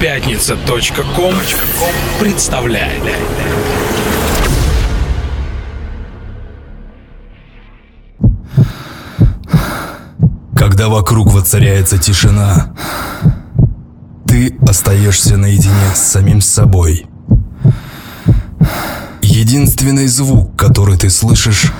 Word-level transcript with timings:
Пятница.ком 0.00 1.34
представляет. 2.20 3.02
Когда 10.54 10.88
вокруг 10.88 11.32
воцаряется 11.32 11.98
тишина, 11.98 12.72
ты 14.24 14.56
остаешься 14.68 15.36
наедине 15.36 15.72
с 15.92 15.98
самим 15.98 16.42
собой. 16.42 17.06
Единственный 19.20 20.06
звук, 20.06 20.54
который 20.56 20.96
ты 20.96 21.10
слышишь, 21.10 21.72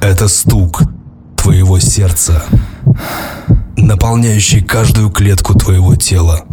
это 0.00 0.26
стук 0.26 0.82
твоего 1.36 1.78
сердца, 1.78 2.42
наполняющий 3.76 4.62
каждую 4.62 5.10
клетку 5.10 5.54
твоего 5.54 5.94
тела. 5.94 6.44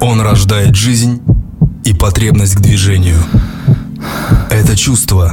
Он 0.00 0.20
рождает 0.20 0.74
жизнь 0.74 1.22
и 1.84 1.94
потребность 1.94 2.56
к 2.56 2.60
движению. 2.60 3.18
Это 4.50 4.76
чувство 4.76 5.32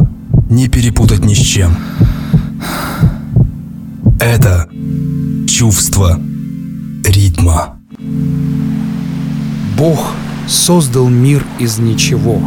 не 0.49 0.67
перепутать 0.67 1.23
ни 1.25 1.33
с 1.33 1.39
чем. 1.39 1.77
Это 4.19 4.67
чувство 5.47 6.19
ритма. 7.05 7.79
Бог 9.77 10.13
создал 10.47 11.07
мир 11.07 11.45
из 11.59 11.77
ничего. 11.77 12.41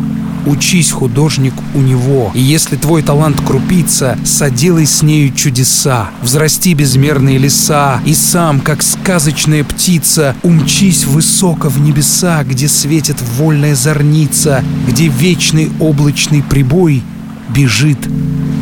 Учись, 0.47 0.91
художник, 0.91 1.55
у 1.75 1.79
него. 1.79 2.31
И 2.35 2.41
если 2.41 2.77
твой 2.77 3.03
талант 3.03 3.41
крупица, 3.41 4.19
соделай 4.25 4.87
с 4.87 5.03
нею 5.03 5.33
чудеса. 5.35 6.11
Взрасти 6.23 6.75
безмерные 6.75 7.39
леса, 7.39 8.01
и 8.05 8.15
сам, 8.15 8.61
как 8.61 8.83
сказочная 8.83 9.65
птица, 9.65 10.35
умчись 10.43 11.05
высоко 11.05 11.69
в 11.69 11.81
небеса, 11.81 12.43
где 12.45 12.69
светит 12.69 13.17
вольная 13.37 13.75
зорница, 13.75 14.65
где 14.89 15.09
вечный 15.09 15.71
облачный 15.81 16.43
прибой 16.43 17.03
бежит 17.51 17.99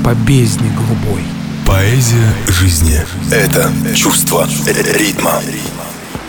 по 0.05 0.15
бездне 0.15 0.71
голубой. 0.77 1.23
Поэзия 1.67 2.35
жизни– 2.49 3.01
это 3.31 3.71
чувство 3.95 4.49
ритма. 4.67 5.41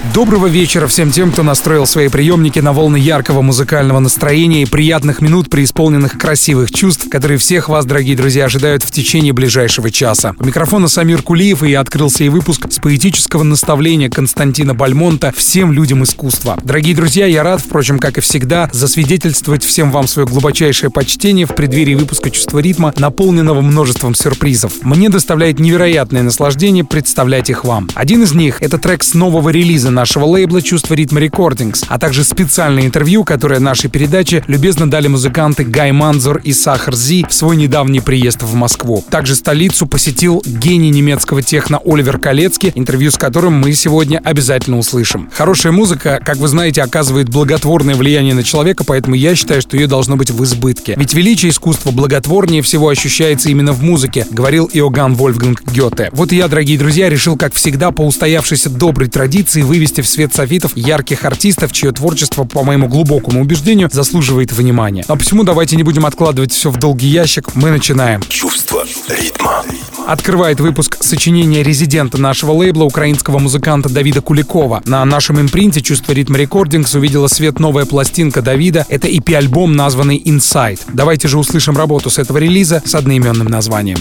Доброго 0.03 0.47
вечера 0.47 0.87
всем 0.87 1.11
тем, 1.11 1.31
кто 1.31 1.43
настроил 1.43 1.85
свои 1.85 2.09
приемники 2.09 2.57
на 2.57 2.73
волны 2.73 2.97
яркого 2.97 3.43
музыкального 3.43 3.99
настроения 3.99 4.63
и 4.63 4.65
приятных 4.65 5.21
минут, 5.21 5.47
преисполненных 5.47 6.17
красивых 6.17 6.71
чувств, 6.71 7.07
которые 7.07 7.37
всех 7.37 7.69
вас, 7.69 7.85
дорогие 7.85 8.17
друзья, 8.17 8.45
ожидают 8.45 8.81
в 8.81 8.89
течение 8.89 9.31
ближайшего 9.31 9.91
часа. 9.91 10.35
У 10.39 10.43
микрофона 10.43 10.87
Самир 10.87 11.21
Кулиев, 11.21 11.61
и 11.61 11.75
открылся 11.75 12.23
и 12.23 12.29
выпуск 12.29 12.65
с 12.71 12.79
поэтического 12.79 13.43
наставления 13.43 14.09
Константина 14.09 14.73
Бальмонта 14.73 15.31
всем 15.37 15.71
людям 15.71 16.03
искусства. 16.03 16.57
Дорогие 16.63 16.95
друзья, 16.95 17.27
я 17.27 17.43
рад, 17.43 17.61
впрочем, 17.61 17.99
как 17.99 18.17
и 18.17 18.21
всегда, 18.21 18.71
засвидетельствовать 18.73 19.63
всем 19.63 19.91
вам 19.91 20.07
свое 20.07 20.27
глубочайшее 20.27 20.89
почтение 20.89 21.45
в 21.45 21.53
преддверии 21.53 21.93
выпуска 21.93 22.31
«Чувство 22.31 22.57
ритма», 22.57 22.91
наполненного 22.97 23.61
множеством 23.61 24.15
сюрпризов. 24.15 24.81
Мне 24.81 25.09
доставляет 25.09 25.59
невероятное 25.59 26.23
наслаждение 26.23 26.83
представлять 26.83 27.51
их 27.51 27.65
вам. 27.65 27.87
Один 27.93 28.23
из 28.23 28.33
них— 28.33 28.57
это 28.63 28.79
трек 28.79 29.03
с 29.03 29.13
нового 29.13 29.49
релиза 29.49 29.90
нашего 29.91 30.25
лейбла 30.25 30.61
«Чувство 30.61 30.93
ритма 30.93 31.19
рекордингс», 31.19 31.83
а 31.87 31.99
также 31.99 32.23
специальное 32.23 32.85
интервью, 32.85 33.23
которое 33.23 33.59
нашей 33.59 33.89
передаче 33.89 34.43
любезно 34.47 34.89
дали 34.89 35.07
музыканты 35.07 35.63
Гай 35.63 35.91
Манзур 35.91 36.37
и 36.37 36.53
Сахар 36.53 36.95
Зи 36.95 37.25
в 37.29 37.33
свой 37.33 37.57
недавний 37.57 37.99
приезд 37.99 38.43
в 38.43 38.53
Москву. 38.55 39.03
Также 39.09 39.35
столицу 39.35 39.85
посетил 39.85 40.41
гений 40.45 40.89
немецкого 40.89 41.41
техно 41.41 41.79
Оливер 41.85 42.17
Калецки, 42.17 42.71
интервью 42.75 43.11
с 43.11 43.17
которым 43.17 43.53
мы 43.53 43.73
сегодня 43.73 44.21
обязательно 44.23 44.77
услышим. 44.77 45.29
Хорошая 45.33 45.71
музыка, 45.71 46.21
как 46.23 46.37
вы 46.37 46.47
знаете, 46.47 46.81
оказывает 46.81 47.29
благотворное 47.29 47.95
влияние 47.95 48.33
на 48.33 48.43
человека, 48.43 48.83
поэтому 48.83 49.15
я 49.15 49.35
считаю, 49.35 49.61
что 49.61 49.77
ее 49.77 49.87
должно 49.87 50.15
быть 50.15 50.31
в 50.31 50.43
избытке. 50.43 50.95
Ведь 50.97 51.13
величие 51.13 51.51
искусства 51.51 51.91
благотворнее 51.91 52.61
всего 52.61 52.89
ощущается 52.89 53.49
именно 53.49 53.73
в 53.73 53.83
музыке, 53.83 54.25
говорил 54.31 54.69
Иоганн 54.71 55.15
Вольфганг 55.15 55.63
Гёте. 55.71 56.09
Вот 56.13 56.31
и 56.31 56.37
я, 56.37 56.47
дорогие 56.47 56.77
друзья, 56.77 57.09
решил, 57.09 57.37
как 57.37 57.53
всегда, 57.53 57.91
по 57.91 58.01
устоявшейся 58.01 58.69
доброй 58.69 59.09
традиции 59.09 59.61
вывести 59.61 59.80
вывести 59.81 60.01
в 60.01 60.07
свет 60.07 60.31
софитов 60.31 60.77
ярких 60.77 61.25
артистов, 61.25 61.71
чье 61.71 61.91
творчество, 61.91 62.43
по 62.43 62.63
моему 62.63 62.87
глубокому 62.87 63.41
убеждению, 63.41 63.89
заслуживает 63.91 64.51
внимания. 64.51 65.03
А 65.07 65.15
почему 65.15 65.43
давайте 65.43 65.75
не 65.75 65.81
будем 65.81 66.05
откладывать 66.05 66.51
все 66.51 66.69
в 66.69 66.77
долгий 66.77 67.07
ящик, 67.07 67.55
мы 67.55 67.71
начинаем. 67.71 68.21
Чувство 68.29 68.85
ритма. 69.09 69.63
Открывает 70.05 70.59
выпуск 70.59 70.97
сочинения 71.01 71.63
резидента 71.63 72.19
нашего 72.19 72.51
лейбла, 72.51 72.83
украинского 72.83 73.39
музыканта 73.39 73.89
Давида 73.89 74.21
Куликова. 74.21 74.83
На 74.85 75.03
нашем 75.03 75.41
импринте 75.41 75.81
«Чувство 75.81 76.11
ритма 76.11 76.37
рекордингс» 76.37 76.93
увидела 76.93 77.25
свет 77.25 77.59
новая 77.59 77.87
пластинка 77.87 78.43
Давида. 78.43 78.85
Это 78.87 79.07
EP-альбом, 79.07 79.75
названный 79.75 80.21
«Inside». 80.23 80.81
Давайте 80.93 81.27
же 81.27 81.39
услышим 81.39 81.75
работу 81.75 82.11
с 82.11 82.19
этого 82.19 82.37
релиза 82.37 82.83
с 82.85 82.93
одноименным 82.93 83.47
названием. 83.47 83.97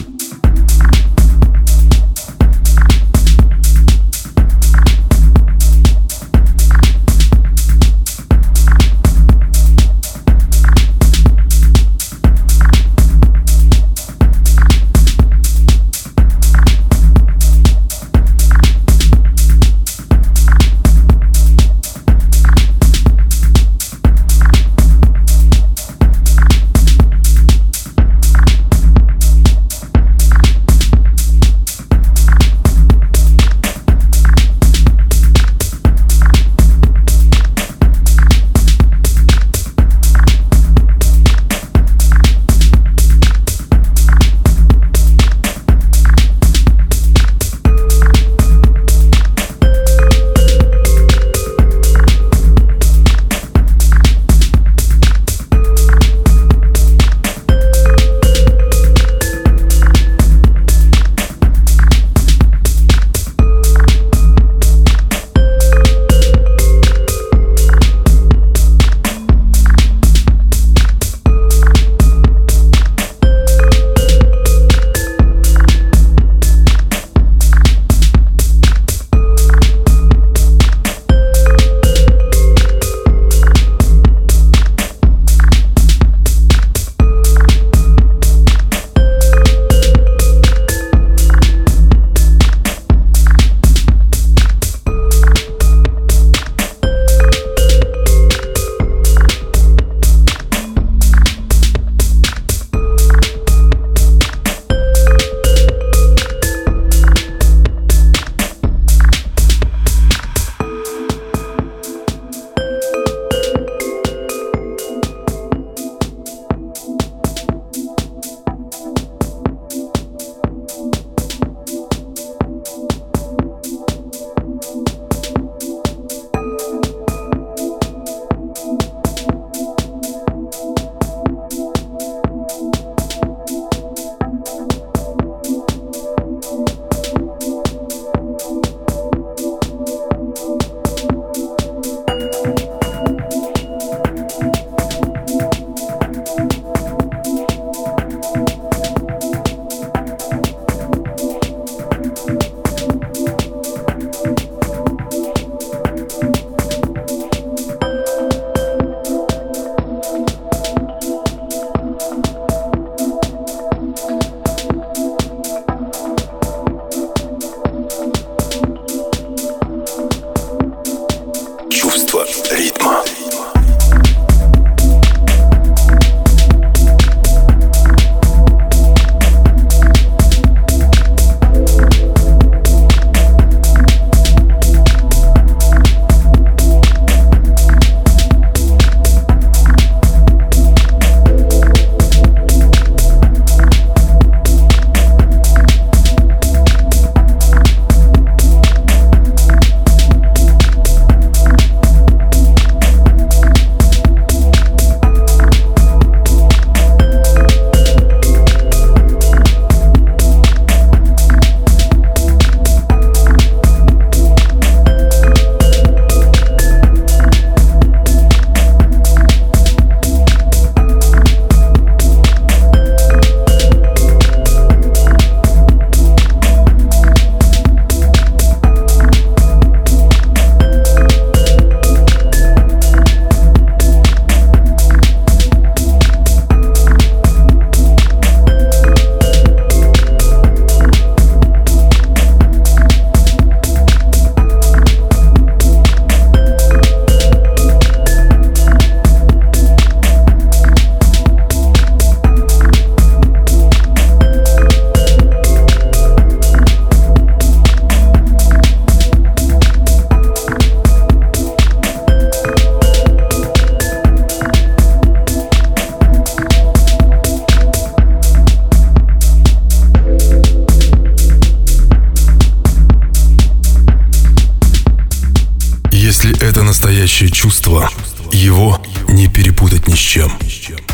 Настоящее 276.63 277.31
чувство, 277.31 277.91
его 278.33 278.81
не 279.09 279.29
перепутать 279.29 279.89
ни 279.89 279.95
с 279.95 279.99
чем. 279.99 280.33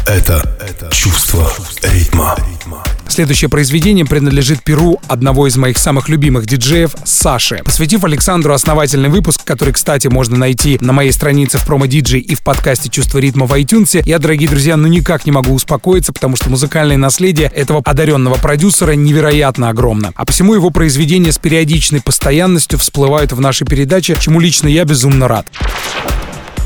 Это 0.07 0.57
чувство 0.91 1.51
ритма. 1.83 2.37
Следующее 3.09 3.49
произведение 3.49 4.05
принадлежит 4.05 4.63
перу 4.63 5.01
одного 5.09 5.47
из 5.47 5.57
моих 5.57 5.79
самых 5.79 6.09
любимых 6.09 6.47
диджеев 6.47 6.93
Саши. 7.05 7.63
Посвятив 7.65 8.05
Александру 8.05 8.53
основательный 8.53 9.09
выпуск, 9.09 9.43
который, 9.45 9.73
кстати, 9.73 10.09
можно 10.09 10.37
найти 10.37 10.79
на 10.81 10.93
моей 10.93 11.13
странице 11.13 11.59
в 11.59 11.65
промо-диджей 11.65 12.21
и 12.21 12.35
в 12.35 12.43
подкасте 12.43 12.89
«Чувство 12.89 13.19
ритма» 13.19 13.47
в 13.47 13.53
iTunes, 13.53 14.03
я, 14.05 14.19
дорогие 14.19 14.49
друзья, 14.49 14.77
ну 14.77 14.89
никак 14.89 15.25
не 15.25 15.33
могу 15.33 15.55
успокоиться, 15.55 16.13
потому 16.13 16.37
что 16.37 16.51
музыкальное 16.51 16.97
наследие 16.97 17.49
этого 17.49 17.81
одаренного 17.85 18.35
продюсера 18.35 18.93
невероятно 18.93 19.69
огромно. 19.69 20.13
А 20.15 20.25
посему 20.25 20.55
его 20.55 20.71
произведения 20.71 21.33
с 21.33 21.39
периодичной 21.39 22.01
постоянностью 22.01 22.79
всплывают 22.79 23.33
в 23.33 23.41
нашей 23.41 23.67
передаче, 23.67 24.17
чему 24.19 24.41
лично 24.41 24.69
я 24.69 24.85
безумно 24.85 25.29
рад. 25.29 25.47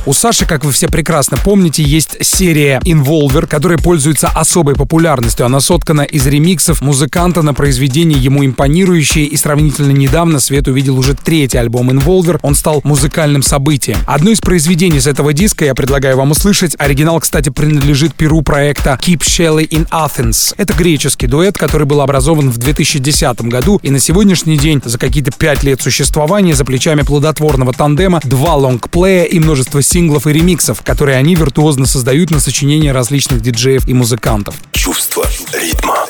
У 0.06 0.14
Саши, 0.14 0.47
как 0.47 0.64
вы 0.64 0.73
все 0.73 0.88
прекрасно 0.88 1.37
помните, 1.37 1.82
есть 1.82 2.17
серия 2.25 2.81
Involver, 2.87 3.47
которая 3.47 3.76
пользуется 3.76 4.29
особой 4.29 4.75
популярностью. 4.75 5.44
Она 5.44 5.61
соткана 5.61 6.00
из 6.00 6.26
ремиксов 6.26 6.81
музыканта 6.81 7.43
на 7.43 7.52
произведение 7.52 8.19
ему 8.19 8.44
импонирующее 8.47 9.26
и 9.26 9.37
сравнительно 9.37 9.91
недавно 9.93 10.41
Свет 10.41 10.69
увидел 10.69 10.99
уже 10.99 11.14
третий 11.14 11.58
альбом 11.58 11.91
Involver. 11.91 12.38
Он 12.41 12.55
стал 12.55 12.81
музыкальным 12.82 13.43
событием. 13.43 13.99
Одно 14.06 14.31
из 14.31 14.41
произведений 14.41 15.00
с 15.00 15.06
этого 15.06 15.35
диска 15.35 15.67
я 15.67 15.75
предлагаю 15.75 16.17
вам 16.17 16.31
услышать. 16.31 16.75
Оригинал, 16.79 17.20
кстати, 17.20 17.50
принадлежит 17.50 18.14
перу 18.14 18.41
проекта 18.41 18.99
Keep 19.02 19.19
Shelley 19.19 19.69
in 19.69 19.87
Athens. 19.91 20.55
Это 20.56 20.73
греческий 20.73 21.26
дуэт, 21.26 21.58
который 21.58 21.87
был 21.87 22.00
образован 22.00 22.49
в 22.49 22.56
2010 22.56 23.43
году 23.43 23.79
и 23.82 23.91
на 23.91 24.00
сегодняшний 24.00 24.56
день 24.56 24.81
за 24.82 24.99
какие-то 24.99 25.31
пять 25.31 25.62
лет 25.62 25.82
существования 25.82 26.55
за 26.55 26.64
плечами 26.64 27.02
плодотворного 27.02 27.75
тандема, 27.75 28.20
два 28.25 28.55
лонгплея 28.56 29.25
и 29.25 29.38
множество 29.38 29.82
синглов 29.91 30.29
и 30.29 30.33
ремиксов, 30.33 30.83
которые 30.83 31.19
они 31.19 31.35
виртуозно 31.35 31.85
создают 31.85 32.31
на 32.31 32.39
сочинения 32.39 32.93
различных 32.93 33.41
диджеев 33.41 33.89
и 33.89 33.93
музыкантов. 33.93 34.55
Чувство 34.71 35.27
ритма. 35.53 36.07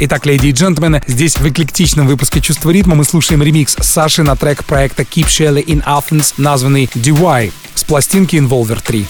Итак, 0.00 0.24
леди 0.24 0.46
и 0.46 0.52
джентльмены, 0.52 1.02
здесь 1.06 1.36
в 1.36 1.46
эклектичном 1.46 2.06
выпуске 2.08 2.40
«Чувство 2.40 2.70
ритма» 2.70 2.94
мы 2.94 3.04
слушаем 3.04 3.42
ремикс 3.42 3.76
Саши 3.80 4.22
на 4.22 4.34
трек 4.34 4.64
проекта 4.64 5.02
Keep 5.02 5.26
Shelley 5.26 5.64
in 5.64 5.84
Athens, 5.84 6.34
названный 6.38 6.86
DY, 6.94 7.52
с 7.74 7.84
пластинки 7.84 8.36
Involver 8.36 8.82
3. 8.82 9.06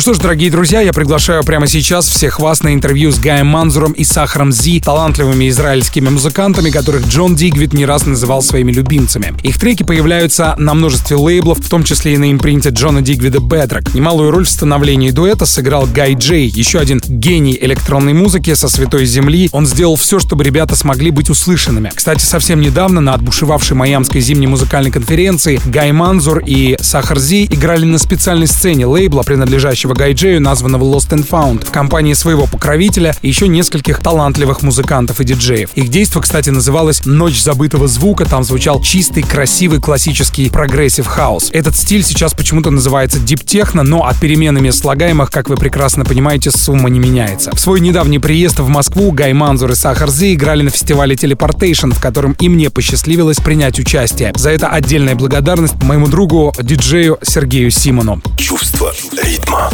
Ну 0.00 0.02
что 0.02 0.14
ж, 0.14 0.18
дорогие 0.18 0.50
друзья, 0.50 0.80
я 0.80 0.94
приглашаю 0.94 1.44
прямо 1.44 1.66
сейчас 1.66 2.08
всех 2.08 2.40
вас 2.40 2.62
на 2.62 2.72
интервью 2.72 3.12
с 3.12 3.18
Гаем 3.18 3.48
Манзуром 3.48 3.92
и 3.92 4.02
Сахаром 4.02 4.50
Зи, 4.50 4.80
талантливыми 4.80 5.50
израильскими 5.50 6.08
музыкантами, 6.08 6.70
которых 6.70 7.06
Джон 7.06 7.34
Дигвид 7.34 7.74
не 7.74 7.84
раз 7.84 8.06
называл 8.06 8.40
своими 8.40 8.72
любимцами. 8.72 9.34
Их 9.42 9.60
треки 9.60 9.82
появляются 9.82 10.54
на 10.56 10.72
множестве 10.72 11.16
лейблов, 11.16 11.58
в 11.58 11.68
том 11.68 11.84
числе 11.84 12.14
и 12.14 12.16
на 12.16 12.32
импринте 12.32 12.70
Джона 12.70 13.02
Дигвида 13.02 13.40
Bedrock. 13.40 13.90
Немалую 13.92 14.30
роль 14.30 14.46
в 14.46 14.48
становлении 14.48 15.10
дуэта 15.10 15.44
сыграл 15.44 15.86
Гай 15.86 16.14
Джей, 16.14 16.46
еще 16.48 16.78
один 16.78 17.02
гений 17.06 17.58
электронной 17.60 18.14
музыки 18.14 18.54
со 18.54 18.70
Святой 18.70 19.04
Земли. 19.04 19.50
Он 19.52 19.66
сделал 19.66 19.96
все, 19.96 20.18
чтобы 20.18 20.44
ребята 20.44 20.76
смогли 20.76 21.10
быть 21.10 21.28
услышанными. 21.28 21.92
Кстати, 21.94 22.24
совсем 22.24 22.62
недавно 22.62 23.02
на 23.02 23.12
отбушевавшей 23.12 23.76
Майамской 23.76 24.22
зимней 24.22 24.46
музыкальной 24.46 24.92
конференции 24.92 25.60
Гай 25.66 25.92
Манзур 25.92 26.38
и 26.38 26.78
Сахар 26.80 27.18
Зи 27.18 27.44
играли 27.44 27.84
на 27.84 27.98
специальной 27.98 28.46
сцене 28.46 28.86
лейбла, 28.86 29.24
принадлежащего 29.24 29.89
настоящего 29.90 29.94
Гайджею, 29.94 30.40
названного 30.40 30.84
Lost 30.84 31.10
and 31.10 31.28
Found, 31.28 31.66
в 31.66 31.70
компании 31.70 32.14
своего 32.14 32.46
покровителя 32.46 33.14
и 33.22 33.28
еще 33.28 33.48
нескольких 33.48 34.00
талантливых 34.00 34.62
музыкантов 34.62 35.20
и 35.20 35.24
диджеев. 35.24 35.70
Их 35.74 35.88
действо, 35.88 36.20
кстати, 36.20 36.50
называлось 36.50 37.04
«Ночь 37.04 37.40
забытого 37.40 37.88
звука», 37.88 38.24
там 38.24 38.44
звучал 38.44 38.80
чистый, 38.82 39.22
красивый, 39.22 39.80
классический 39.80 40.48
progressive 40.50 41.06
house. 41.06 41.50
Этот 41.52 41.76
стиль 41.76 42.04
сейчас 42.04 42.34
почему-то 42.34 42.70
называется 42.70 43.18
Techno, 43.18 43.82
но 43.82 44.06
от 44.06 44.18
перемены 44.20 44.70
слагаемых, 44.72 45.30
как 45.30 45.48
вы 45.48 45.56
прекрасно 45.56 46.04
понимаете, 46.04 46.50
сумма 46.50 46.90
не 46.90 46.98
меняется. 46.98 47.50
В 47.54 47.58
свой 47.58 47.80
недавний 47.80 48.18
приезд 48.18 48.60
в 48.60 48.68
Москву 48.68 49.10
Гай 49.10 49.32
Манзур 49.32 49.72
и 49.72 49.74
Сахар 49.74 50.19
Зи 50.19 50.34
играли 50.34 50.62
на 50.62 50.70
фестивале 50.70 51.14
Teleportation, 51.14 51.92
в 51.94 52.00
котором 52.00 52.32
и 52.38 52.48
мне 52.48 52.70
посчастливилось 52.70 53.38
принять 53.38 53.78
участие. 53.78 54.32
За 54.36 54.50
это 54.50 54.68
отдельная 54.68 55.14
благодарность 55.14 55.82
моему 55.82 56.06
другу, 56.06 56.52
диджею 56.60 57.18
Сергею 57.22 57.70
Симону. 57.70 58.22
Чувство 58.36 58.92
ритма. 59.22 59.70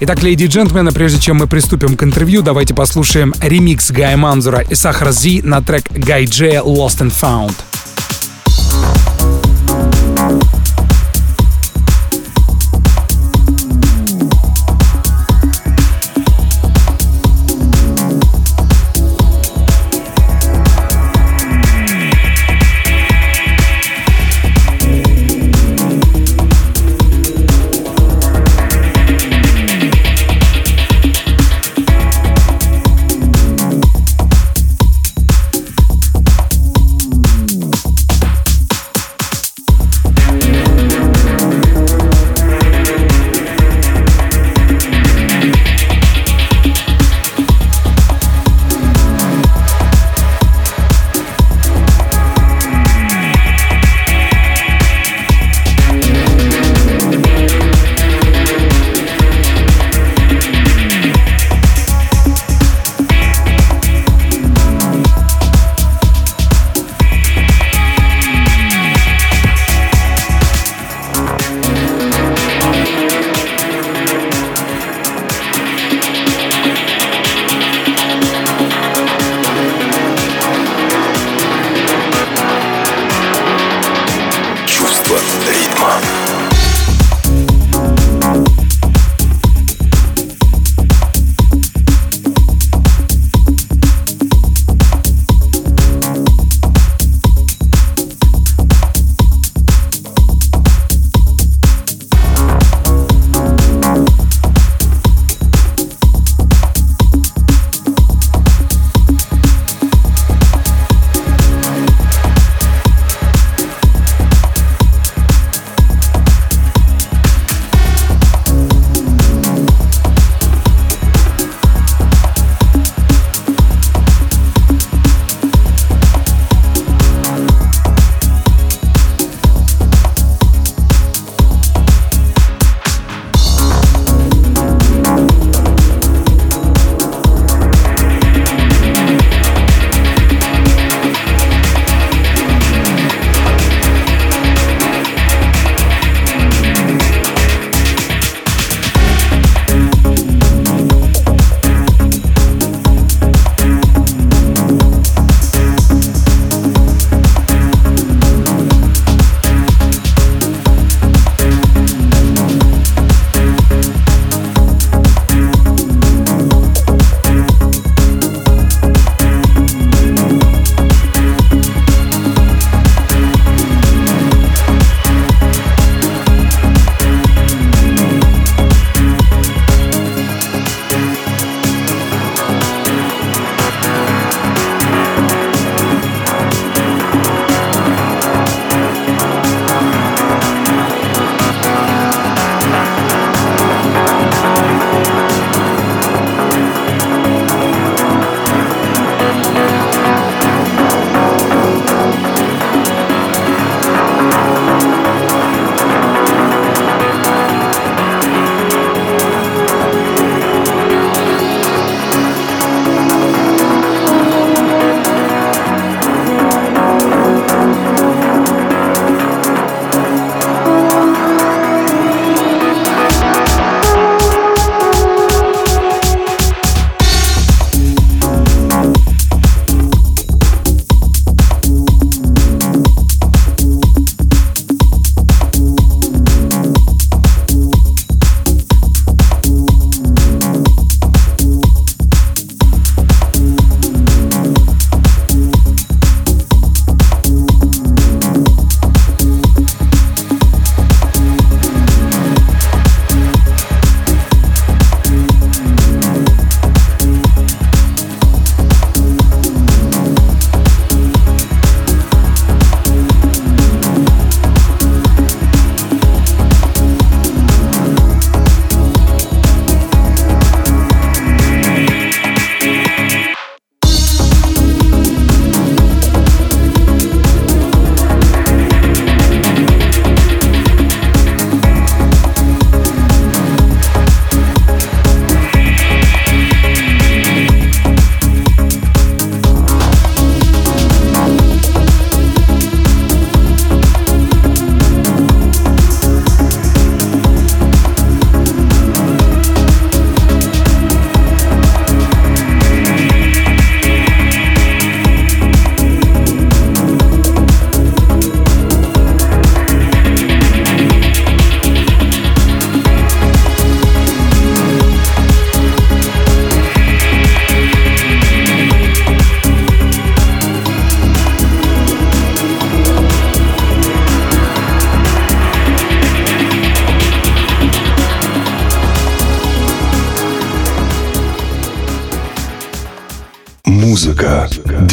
Итак, 0.00 0.22
леди 0.22 0.44
и 0.44 0.46
джентльмены, 0.46 0.92
прежде 0.92 1.20
чем 1.20 1.38
мы 1.38 1.46
приступим 1.46 1.96
к 1.96 2.04
интервью, 2.04 2.42
давайте 2.42 2.72
послушаем 2.72 3.34
ремикс 3.40 3.90
Гая 3.90 4.16
Манзура 4.16 4.60
и 4.60 4.74
Сахара 4.74 5.10
Зи 5.10 5.42
на 5.42 5.60
трек 5.60 5.90
Гай 5.90 6.24
Джея 6.24 6.62
Lost 6.62 7.00
and 7.00 7.12
Found. 7.20 7.54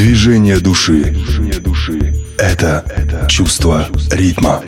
Движение 0.05 0.59
души. 0.59 1.15
Это 2.37 3.25
чувство 3.27 3.87
ритма. 4.11 4.61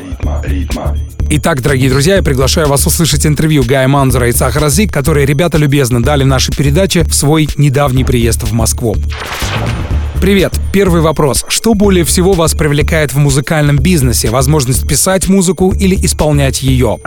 Итак, 1.29 1.61
дорогие 1.61 1.91
друзья, 1.91 2.15
я 2.15 2.23
приглашаю 2.23 2.67
вас 2.67 2.87
услышать 2.87 3.23
интервью 3.27 3.63
Гая 3.63 3.87
Манзера 3.87 4.29
и 4.29 4.31
Сахара 4.31 4.69
Зик, 4.69 4.91
которые 4.91 5.27
ребята 5.27 5.59
любезно 5.59 6.01
дали 6.01 6.23
в 6.23 6.27
нашей 6.27 6.55
передаче 6.55 7.03
в 7.03 7.13
свой 7.13 7.47
недавний 7.55 8.03
приезд 8.03 8.41
в 8.41 8.53
Москву. 8.53 8.95
Привет. 10.19 10.59
Первый 10.73 11.01
вопрос. 11.01 11.45
Что 11.47 11.75
более 11.75 12.03
всего 12.03 12.33
вас 12.33 12.55
привлекает 12.55 13.13
в 13.13 13.17
музыкальном 13.17 13.77
бизнесе? 13.77 14.29
Возможность 14.31 14.87
писать 14.87 15.27
музыку 15.27 15.73
или 15.79 15.95
исполнять 15.95 16.63
ее? 16.63 16.97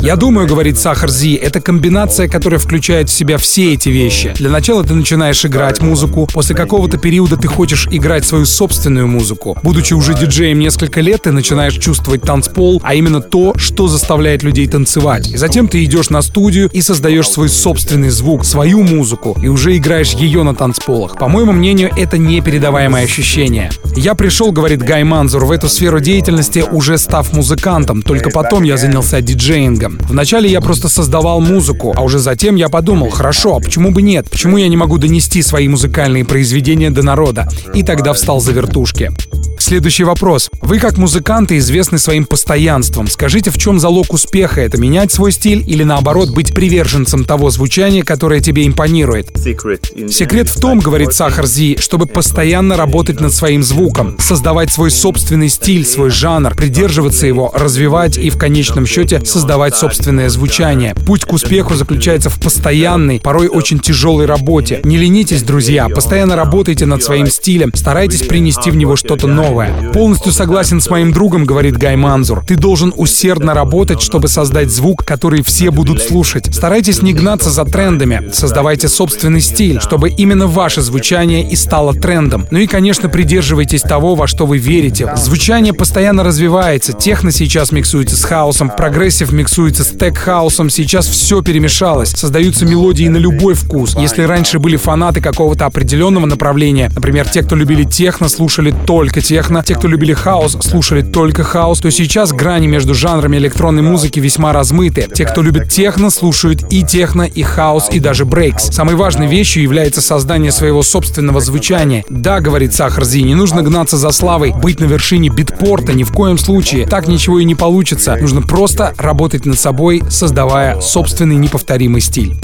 Я 0.00 0.16
думаю, 0.16 0.46
говорит 0.46 0.78
Сахар 0.78 1.08
Зи, 1.10 1.34
это 1.34 1.62
комбинация, 1.62 2.28
которая 2.28 2.60
включает 2.60 3.08
в 3.08 3.12
себя 3.12 3.38
все 3.38 3.72
эти 3.72 3.88
вещи. 3.88 4.34
Для 4.36 4.50
начала 4.50 4.84
ты 4.84 4.92
начинаешь 4.92 5.44
играть 5.46 5.80
музыку, 5.80 6.28
после 6.32 6.54
какого-то 6.54 6.98
периода 6.98 7.38
ты 7.38 7.48
хочешь 7.48 7.88
играть 7.90 8.26
свою 8.26 8.44
собственную 8.44 9.08
музыку. 9.08 9.56
Будучи 9.62 9.94
уже 9.94 10.12
диджеем 10.14 10.58
несколько 10.58 11.00
лет, 11.00 11.22
ты 11.22 11.32
начинаешь 11.32 11.78
чувствовать 11.78 12.20
танцпол, 12.20 12.82
а 12.84 12.94
именно 12.94 13.22
то, 13.22 13.54
что 13.56 13.88
заставляет 13.88 14.42
людей 14.42 14.68
танцевать. 14.68 15.28
И 15.28 15.38
затем 15.38 15.68
ты 15.68 15.82
идешь 15.84 16.10
на 16.10 16.20
студию 16.20 16.68
и 16.70 16.82
создаешь 16.82 17.30
свой 17.30 17.48
собственный 17.48 18.10
звук, 18.10 18.44
свою 18.44 18.82
музыку, 18.82 19.38
и 19.42 19.48
уже 19.48 19.74
играешь 19.76 20.12
ее 20.12 20.42
на 20.42 20.54
танцполах. 20.54 21.16
По 21.18 21.28
моему 21.28 21.52
мнению, 21.52 21.90
это 21.96 22.18
не 22.18 22.41
непередаваемое 22.42 23.04
ощущение. 23.04 23.70
Я 23.94 24.16
пришел, 24.16 24.50
говорит 24.50 24.82
Гай 24.82 25.04
Манзур, 25.04 25.44
в 25.44 25.52
эту 25.52 25.68
сферу 25.68 26.00
деятельности 26.00 26.64
уже 26.72 26.98
став 26.98 27.32
музыкантом, 27.32 28.02
только 28.02 28.30
потом 28.30 28.64
я 28.64 28.76
занялся 28.76 29.20
диджеингом. 29.20 29.98
Вначале 30.08 30.50
я 30.50 30.60
просто 30.60 30.88
создавал 30.88 31.40
музыку, 31.40 31.94
а 31.96 32.02
уже 32.02 32.18
затем 32.18 32.56
я 32.56 32.68
подумал, 32.68 33.10
хорошо, 33.10 33.56
а 33.56 33.60
почему 33.60 33.92
бы 33.92 34.02
нет? 34.02 34.28
Почему 34.28 34.56
я 34.56 34.66
не 34.66 34.76
могу 34.76 34.98
донести 34.98 35.40
свои 35.40 35.68
музыкальные 35.68 36.24
произведения 36.24 36.90
до 36.90 37.04
народа? 37.04 37.48
И 37.74 37.84
тогда 37.84 38.12
встал 38.12 38.40
за 38.40 38.50
вертушки. 38.50 39.12
Следующий 39.60 40.02
вопрос. 40.02 40.50
Вы 40.60 40.80
как 40.80 40.98
музыканты 40.98 41.58
известны 41.58 41.98
своим 41.98 42.24
постоянством. 42.24 43.06
Скажите, 43.06 43.50
в 43.50 43.58
чем 43.58 43.78
залог 43.78 44.12
успеха? 44.12 44.60
Это 44.60 44.76
менять 44.78 45.12
свой 45.12 45.30
стиль 45.30 45.62
или 45.64 45.84
наоборот 45.84 46.30
быть 46.30 46.52
приверженцем 46.52 47.24
того 47.24 47.50
звучания, 47.50 48.02
которое 48.02 48.40
тебе 48.40 48.66
импонирует? 48.66 49.30
Секрет 49.38 50.48
в 50.48 50.60
том, 50.60 50.80
говорит 50.80 51.12
Сахар 51.12 51.46
Зи, 51.46 51.76
чтобы 51.78 52.06
постоянно 52.06 52.31
работать 52.76 53.20
над 53.20 53.32
своим 53.32 53.62
звуком, 53.62 54.16
создавать 54.18 54.70
свой 54.70 54.90
собственный 54.90 55.48
стиль, 55.48 55.84
свой 55.84 56.10
жанр, 56.10 56.54
придерживаться 56.54 57.26
его, 57.26 57.50
развивать 57.54 58.16
и 58.16 58.30
в 58.30 58.38
конечном 58.38 58.86
счете 58.86 59.24
создавать 59.24 59.74
собственное 59.74 60.28
звучание. 60.28 60.94
Путь 61.06 61.24
к 61.24 61.32
успеху 61.32 61.74
заключается 61.74 62.30
в 62.30 62.40
постоянной, 62.40 63.20
порой 63.20 63.48
очень 63.48 63.78
тяжелой 63.78 64.26
работе. 64.26 64.80
Не 64.84 64.96
ленитесь, 64.96 65.42
друзья, 65.42 65.88
постоянно 65.88 66.36
работайте 66.36 66.86
над 66.86 67.02
своим 67.02 67.26
стилем, 67.26 67.72
старайтесь 67.74 68.22
принести 68.22 68.70
в 68.70 68.76
него 68.76 68.96
что-то 68.96 69.26
новое. 69.26 69.92
Полностью 69.92 70.32
согласен 70.32 70.80
с 70.80 70.90
моим 70.90 71.12
другом, 71.12 71.44
говорит 71.44 71.76
Гай 71.76 71.96
Манзур. 71.96 72.44
Ты 72.46 72.56
должен 72.56 72.92
усердно 72.96 73.54
работать, 73.54 74.00
чтобы 74.00 74.28
создать 74.28 74.70
звук, 74.70 75.04
который 75.04 75.42
все 75.42 75.70
будут 75.70 76.00
слушать. 76.00 76.54
Старайтесь 76.54 77.02
не 77.02 77.12
гнаться 77.12 77.50
за 77.50 77.64
трендами. 77.64 78.30
Создавайте 78.32 78.88
собственный 78.88 79.40
стиль, 79.40 79.80
чтобы 79.80 80.08
именно 80.08 80.46
ваше 80.46 80.82
звучание 80.82 81.48
и 81.48 81.56
стало 81.56 81.94
трендом. 81.94 82.21
Ну 82.50 82.58
и, 82.58 82.66
конечно, 82.66 83.08
придерживайтесь 83.08 83.82
того, 83.82 84.14
во 84.14 84.26
что 84.26 84.46
вы 84.46 84.58
верите. 84.58 85.10
Звучание 85.16 85.72
постоянно 85.72 86.24
развивается. 86.24 86.92
Техно 86.92 87.32
сейчас 87.32 87.72
миксуется 87.72 88.16
с 88.16 88.24
хаусом, 88.24 88.70
progressive 88.70 89.32
миксуется 89.32 89.84
с 89.84 89.88
tech 89.88 90.15
хаусом. 90.15 90.70
Сейчас 90.70 91.06
все 91.06 91.42
перемешалось. 91.42 92.10
Создаются 92.10 92.64
мелодии 92.66 93.08
на 93.08 93.16
любой 93.16 93.54
вкус. 93.54 93.96
Если 93.98 94.22
раньше 94.22 94.58
были 94.58 94.76
фанаты 94.76 95.20
какого-то 95.20 95.66
определенного 95.66 96.26
направления, 96.26 96.90
например, 96.94 97.28
те, 97.28 97.42
кто 97.42 97.56
любили 97.56 97.84
техно, 97.84 98.28
слушали 98.28 98.74
только 98.86 99.20
техно. 99.20 99.62
Те, 99.64 99.74
кто 99.74 99.88
любили 99.88 100.12
хаус, 100.12 100.56
слушали 100.60 101.02
только 101.02 101.42
хаус. 101.44 101.80
То 101.80 101.90
сейчас 101.90 102.32
грани 102.32 102.66
между 102.66 102.94
жанрами 102.94 103.36
электронной 103.36 103.82
музыки 103.82 104.20
весьма 104.20 104.52
размыты. 104.52 105.08
Те, 105.12 105.24
кто 105.24 105.42
любит 105.42 105.68
техно, 105.68 106.10
слушают 106.10 106.64
и 106.70 106.82
техно, 106.82 107.22
и 107.22 107.42
хаус, 107.42 107.88
и 107.92 108.00
даже 108.00 108.24
breaks. 108.24 108.70
Самой 108.72 108.94
важной 108.94 109.26
вещью 109.26 109.62
является 109.62 110.00
создание 110.00 110.52
своего 110.52 110.82
собственного 110.82 111.40
звучания. 111.40 112.04
Да, 112.12 112.40
говорит 112.40 112.74
Сахар 112.74 113.06
Зи, 113.06 113.22
не 113.22 113.34
нужно 113.34 113.62
гнаться 113.62 113.96
за 113.96 114.10
славой, 114.10 114.52
быть 114.52 114.80
на 114.80 114.84
вершине 114.84 115.30
Beatport 115.30 115.87
а 115.87 115.94
ни 115.94 116.04
в 116.04 116.12
коем 116.12 116.36
случае. 116.36 116.86
Так 116.86 117.08
ничего 117.08 117.38
и 117.38 117.44
не 117.46 117.54
получится. 117.54 118.16
Нужно 118.20 118.42
просто 118.42 118.94
работать 118.98 119.46
над 119.46 119.58
собой, 119.58 120.02
создавая 120.10 120.78
собственный 120.82 121.36
неповторимый 121.36 122.02
стиль. 122.02 122.36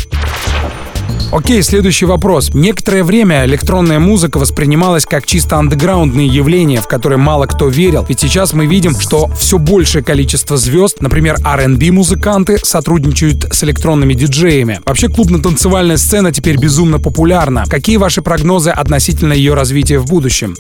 Окей, 1.30 1.62
следующий 1.62 2.06
вопрос. 2.06 2.54
Некоторое 2.54 3.04
время 3.04 3.44
электронная 3.44 3.98
музыка 3.98 4.38
воспринималась 4.38 5.04
как 5.04 5.26
чисто 5.26 5.56
андеграундное 5.56 6.24
явление, 6.24 6.80
в 6.80 6.88
которое 6.88 7.18
мало 7.18 7.46
кто 7.46 7.68
верил. 7.68 8.04
Ведь 8.08 8.20
сейчас 8.20 8.54
мы 8.54 8.66
видим, 8.66 8.98
что 8.98 9.28
все 9.38 9.58
большее 9.58 10.02
количество 10.02 10.56
звезд, 10.56 11.00
например, 11.00 11.36
R&B 11.44 11.90
музыканты, 11.92 12.58
сотрудничают 12.62 13.46
с 13.52 13.62
электронными 13.62 14.14
диджеями. 14.14 14.80
Вообще 14.86 15.08
клубно-танцевальная 15.08 15.98
сцена 15.98 16.32
теперь 16.32 16.56
безумно 16.58 16.98
популярна. 16.98 17.64
Какие 17.68 17.98
ваши 17.98 18.22
прогнозы 18.22 18.70
относительно 18.70 19.34
ее 19.34 19.54
развития 19.54 19.98
в 19.98 20.06
будущем? 20.06 20.56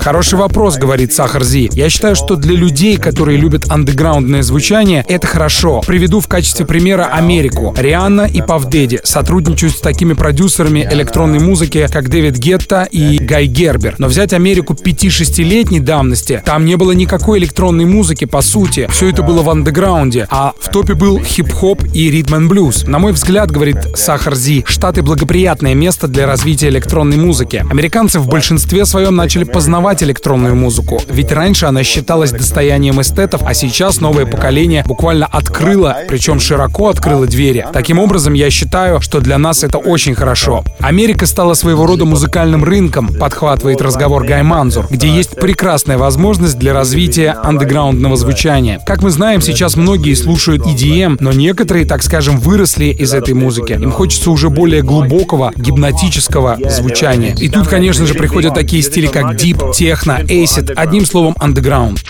Хороший 0.00 0.38
вопрос, 0.38 0.78
говорит 0.78 1.12
Сахар 1.12 1.44
Зи. 1.44 1.70
Я 1.74 1.88
считаю, 1.90 2.16
что 2.16 2.34
для 2.34 2.56
людей, 2.56 2.96
которые 2.96 3.38
любят 3.38 3.70
андеграундное 3.70 4.42
звучание, 4.42 5.04
это 5.08 5.26
хорошо. 5.26 5.80
Приведу 5.86 6.18
в 6.20 6.26
качестве 6.26 6.66
примера 6.66 7.04
Америку. 7.04 7.74
Рианна 7.78 8.22
и 8.22 8.42
Павдеди 8.42 9.00
сотрудничают 9.04 9.71
с 9.76 9.80
такими 9.80 10.12
продюсерами 10.12 10.86
электронной 10.90 11.38
музыки, 11.38 11.86
как 11.90 12.08
Дэвид 12.08 12.38
Гетта 12.38 12.88
и 12.90 13.18
Гай 13.18 13.46
Гербер. 13.46 13.96
Но 13.98 14.06
взять 14.06 14.32
Америку 14.32 14.74
5-6-летней 14.74 15.80
давности, 15.80 16.42
там 16.44 16.64
не 16.64 16.76
было 16.76 16.92
никакой 16.92 17.38
электронной 17.38 17.84
музыки, 17.84 18.24
по 18.24 18.42
сути. 18.42 18.88
Все 18.90 19.10
это 19.10 19.22
было 19.22 19.42
в 19.42 19.50
андеграунде, 19.50 20.26
а 20.30 20.52
в 20.58 20.68
топе 20.70 20.94
был 20.94 21.18
хип-хоп 21.18 21.84
и 21.92 22.10
ритм 22.10 22.48
блюз. 22.48 22.84
На 22.86 22.98
мой 22.98 23.12
взгляд, 23.12 23.50
говорит 23.50 23.76
Сахар 23.94 24.34
Зи, 24.34 24.64
Штаты 24.66 25.02
благоприятное 25.02 25.74
место 25.74 26.08
для 26.08 26.26
развития 26.26 26.68
электронной 26.68 27.16
музыки. 27.16 27.64
Американцы 27.70 28.18
в 28.18 28.28
большинстве 28.28 28.86
своем 28.86 29.16
начали 29.16 29.44
познавать 29.44 30.02
электронную 30.02 30.54
музыку, 30.54 31.00
ведь 31.08 31.32
раньше 31.32 31.66
она 31.66 31.84
считалась 31.84 32.30
достоянием 32.32 33.00
эстетов, 33.00 33.42
а 33.44 33.54
сейчас 33.54 34.00
новое 34.00 34.26
поколение 34.26 34.84
буквально 34.86 35.26
открыло, 35.26 35.98
причем 36.08 36.40
широко 36.40 36.88
открыло 36.88 37.26
двери. 37.26 37.66
Таким 37.72 37.98
образом, 37.98 38.34
я 38.34 38.50
считаю, 38.50 39.00
что 39.00 39.20
для 39.20 39.38
нас 39.38 39.61
это 39.64 39.78
очень 39.78 40.14
хорошо. 40.14 40.64
Америка 40.80 41.26
стала 41.26 41.54
своего 41.54 41.86
рода 41.86 42.04
музыкальным 42.04 42.64
рынком, 42.64 43.08
подхватывает 43.14 43.80
разговор 43.80 44.24
Гай 44.24 44.42
Манзур, 44.42 44.86
где 44.90 45.08
есть 45.08 45.36
прекрасная 45.36 45.98
возможность 45.98 46.58
для 46.58 46.72
развития 46.72 47.36
андеграундного 47.42 48.16
звучания. 48.16 48.80
Как 48.86 49.02
мы 49.02 49.10
знаем, 49.10 49.40
сейчас 49.40 49.76
многие 49.76 50.14
слушают 50.14 50.66
EDM, 50.66 51.16
но 51.20 51.32
некоторые, 51.32 51.84
так 51.84 52.02
скажем, 52.02 52.38
выросли 52.38 52.86
из 52.86 53.14
этой 53.14 53.34
музыки. 53.34 53.72
Им 53.72 53.90
хочется 53.90 54.30
уже 54.30 54.50
более 54.50 54.82
глубокого, 54.82 55.52
гипнотического 55.56 56.58
звучания. 56.68 57.34
И 57.34 57.48
тут, 57.48 57.68
конечно 57.68 58.06
же, 58.06 58.14
приходят 58.14 58.54
такие 58.54 58.82
стили, 58.82 59.06
как 59.06 59.34
Deep, 59.34 59.72
Техно, 59.74 60.20
Acid, 60.22 60.72
одним 60.74 61.06
словом, 61.06 61.34
андеграунд. 61.38 62.04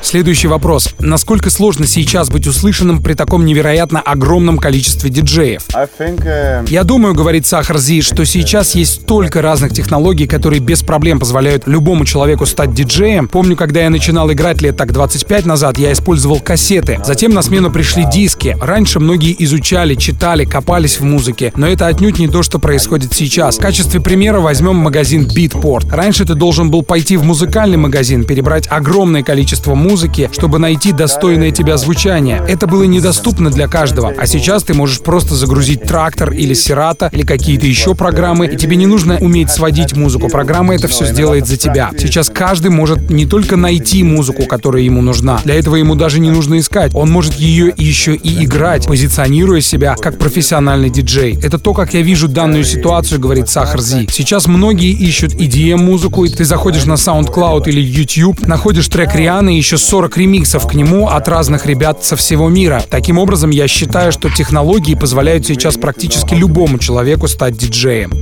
Следующий 0.00 0.48
вопрос. 0.48 0.94
Насколько 1.00 1.50
сложно 1.50 1.86
сейчас 1.86 2.30
быть 2.30 2.46
услышанным 2.46 3.02
при 3.02 3.14
таком 3.14 3.44
невероятно 3.44 4.00
огромном 4.00 4.58
количестве 4.58 5.10
диджеев? 5.10 5.64
Uh, 5.68 6.66
Я 6.70 6.84
думаю, 6.84 7.14
говорит 7.14 7.46
Сахар 7.46 7.78
Зи, 7.78 8.00
что 8.00 8.24
сейчас 8.24 8.74
есть 8.74 9.02
столько 9.02 9.42
разных 9.42 9.72
технологий, 9.72 10.26
которые 10.26 10.60
без 10.60 10.82
проблем 10.82 11.18
позволяют 11.18 11.66
любому 11.66 12.04
человеку 12.04 12.46
стать 12.46 12.72
диджеем. 12.72 13.28
Помню, 13.28 13.56
когда 13.56 13.80
я 13.80 13.90
начинал 13.90 14.32
играть 14.32 14.62
лет 14.62 14.76
так 14.76 14.92
25 14.92 15.46
назад, 15.46 15.78
я 15.78 15.92
использовал 15.92 16.40
кассеты. 16.40 17.00
Затем 17.04 17.34
на 17.34 17.42
смену 17.42 17.70
пришли 17.70 18.04
диски. 18.10 18.56
Раньше 18.60 19.00
многие 19.00 19.34
изучали, 19.44 19.94
читали, 19.94 20.44
копались 20.44 21.00
в 21.00 21.04
музыке. 21.04 21.52
Но 21.56 21.66
это 21.66 21.86
отнюдь 21.86 22.18
не 22.18 22.28
то, 22.28 22.42
что 22.42 22.58
происходит 22.58 23.12
сейчас. 23.12 23.56
В 23.58 23.60
качестве 23.60 24.00
примера 24.00 24.40
возьмем 24.40 24.76
магазин 24.76 25.26
Beatport. 25.26 25.90
Раньше 25.90 26.24
ты 26.24 26.34
должен 26.34 26.70
был 26.70 26.82
пойти 26.82 27.16
в 27.16 27.24
музыкальный 27.24 27.76
магазин, 27.76 28.24
перебрать 28.24 28.68
огромное 28.70 29.22
количество 29.22 29.74
музыки, 29.74 29.87
музыки, 29.88 30.28
чтобы 30.32 30.58
найти 30.58 30.92
достойное 30.92 31.50
тебя 31.50 31.78
звучание. 31.78 32.44
Это 32.46 32.66
было 32.66 32.82
недоступно 32.82 33.50
для 33.50 33.68
каждого. 33.68 34.12
А 34.18 34.26
сейчас 34.26 34.62
ты 34.62 34.74
можешь 34.74 35.00
просто 35.00 35.34
загрузить 35.34 35.84
трактор 35.84 36.32
или 36.32 36.52
Сирата 36.52 37.08
или 37.10 37.22
какие-то 37.22 37.66
еще 37.66 37.94
программы, 37.94 38.48
и 38.48 38.56
тебе 38.56 38.76
не 38.76 38.86
нужно 38.86 39.16
уметь 39.18 39.50
сводить 39.50 39.96
музыку. 39.96 40.28
Программа 40.28 40.74
это 40.74 40.88
все 40.88 41.06
сделает 41.06 41.46
за 41.46 41.56
тебя. 41.56 41.90
Сейчас 41.98 42.28
каждый 42.28 42.70
может 42.70 43.08
не 43.08 43.24
только 43.24 43.56
найти 43.56 44.02
музыку, 44.02 44.44
которая 44.44 44.82
ему 44.82 45.00
нужна. 45.00 45.40
Для 45.44 45.54
этого 45.54 45.76
ему 45.76 45.94
даже 45.94 46.20
не 46.20 46.30
нужно 46.30 46.58
искать. 46.58 46.94
Он 46.94 47.10
может 47.10 47.34
ее 47.34 47.72
еще 47.78 48.14
и 48.14 48.44
играть, 48.44 48.86
позиционируя 48.86 49.62
себя 49.62 49.96
как 49.98 50.18
профессиональный 50.18 50.90
диджей. 50.90 51.38
Это 51.42 51.58
то, 51.58 51.72
как 51.72 51.94
я 51.94 52.02
вижу 52.02 52.28
данную 52.28 52.64
ситуацию, 52.64 53.20
говорит 53.20 53.48
Сахар 53.48 53.80
Зи. 53.80 54.06
Сейчас 54.12 54.46
многие 54.46 54.92
ищут 54.92 55.32
EDM-музыку, 55.34 56.26
и 56.26 56.28
ты 56.28 56.44
заходишь 56.44 56.84
на 56.84 56.94
SoundCloud 56.94 57.68
или 57.68 57.80
YouTube, 57.80 58.46
находишь 58.46 58.88
трек 58.88 59.14
Рианы 59.14 59.54
и 59.54 59.56
еще 59.56 59.77
40 59.78 60.16
ремиксов 60.16 60.66
к 60.66 60.74
нему 60.74 61.08
от 61.08 61.28
разных 61.28 61.66
ребят 61.66 62.04
со 62.04 62.16
всего 62.16 62.48
мира. 62.48 62.82
Таким 62.88 63.18
образом, 63.18 63.50
я 63.50 63.68
считаю, 63.68 64.12
что 64.12 64.28
технологии 64.30 64.94
позволяют 64.94 65.46
сейчас 65.46 65.76
практически 65.76 66.34
любому 66.34 66.78
человеку 66.78 67.28
стать 67.28 67.56
диджеем. 67.56 68.12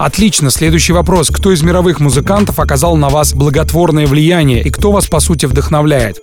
Отлично, 0.00 0.48
следующий 0.48 0.94
вопрос. 0.94 1.28
Кто 1.28 1.52
из 1.52 1.62
мировых 1.62 2.00
музыкантов 2.00 2.58
оказал 2.58 2.96
на 2.96 3.10
вас 3.10 3.34
благотворное 3.34 4.06
влияние 4.06 4.62
и 4.62 4.70
кто 4.70 4.92
вас, 4.92 5.06
по 5.06 5.20
сути, 5.20 5.44
вдохновляет? 5.44 6.16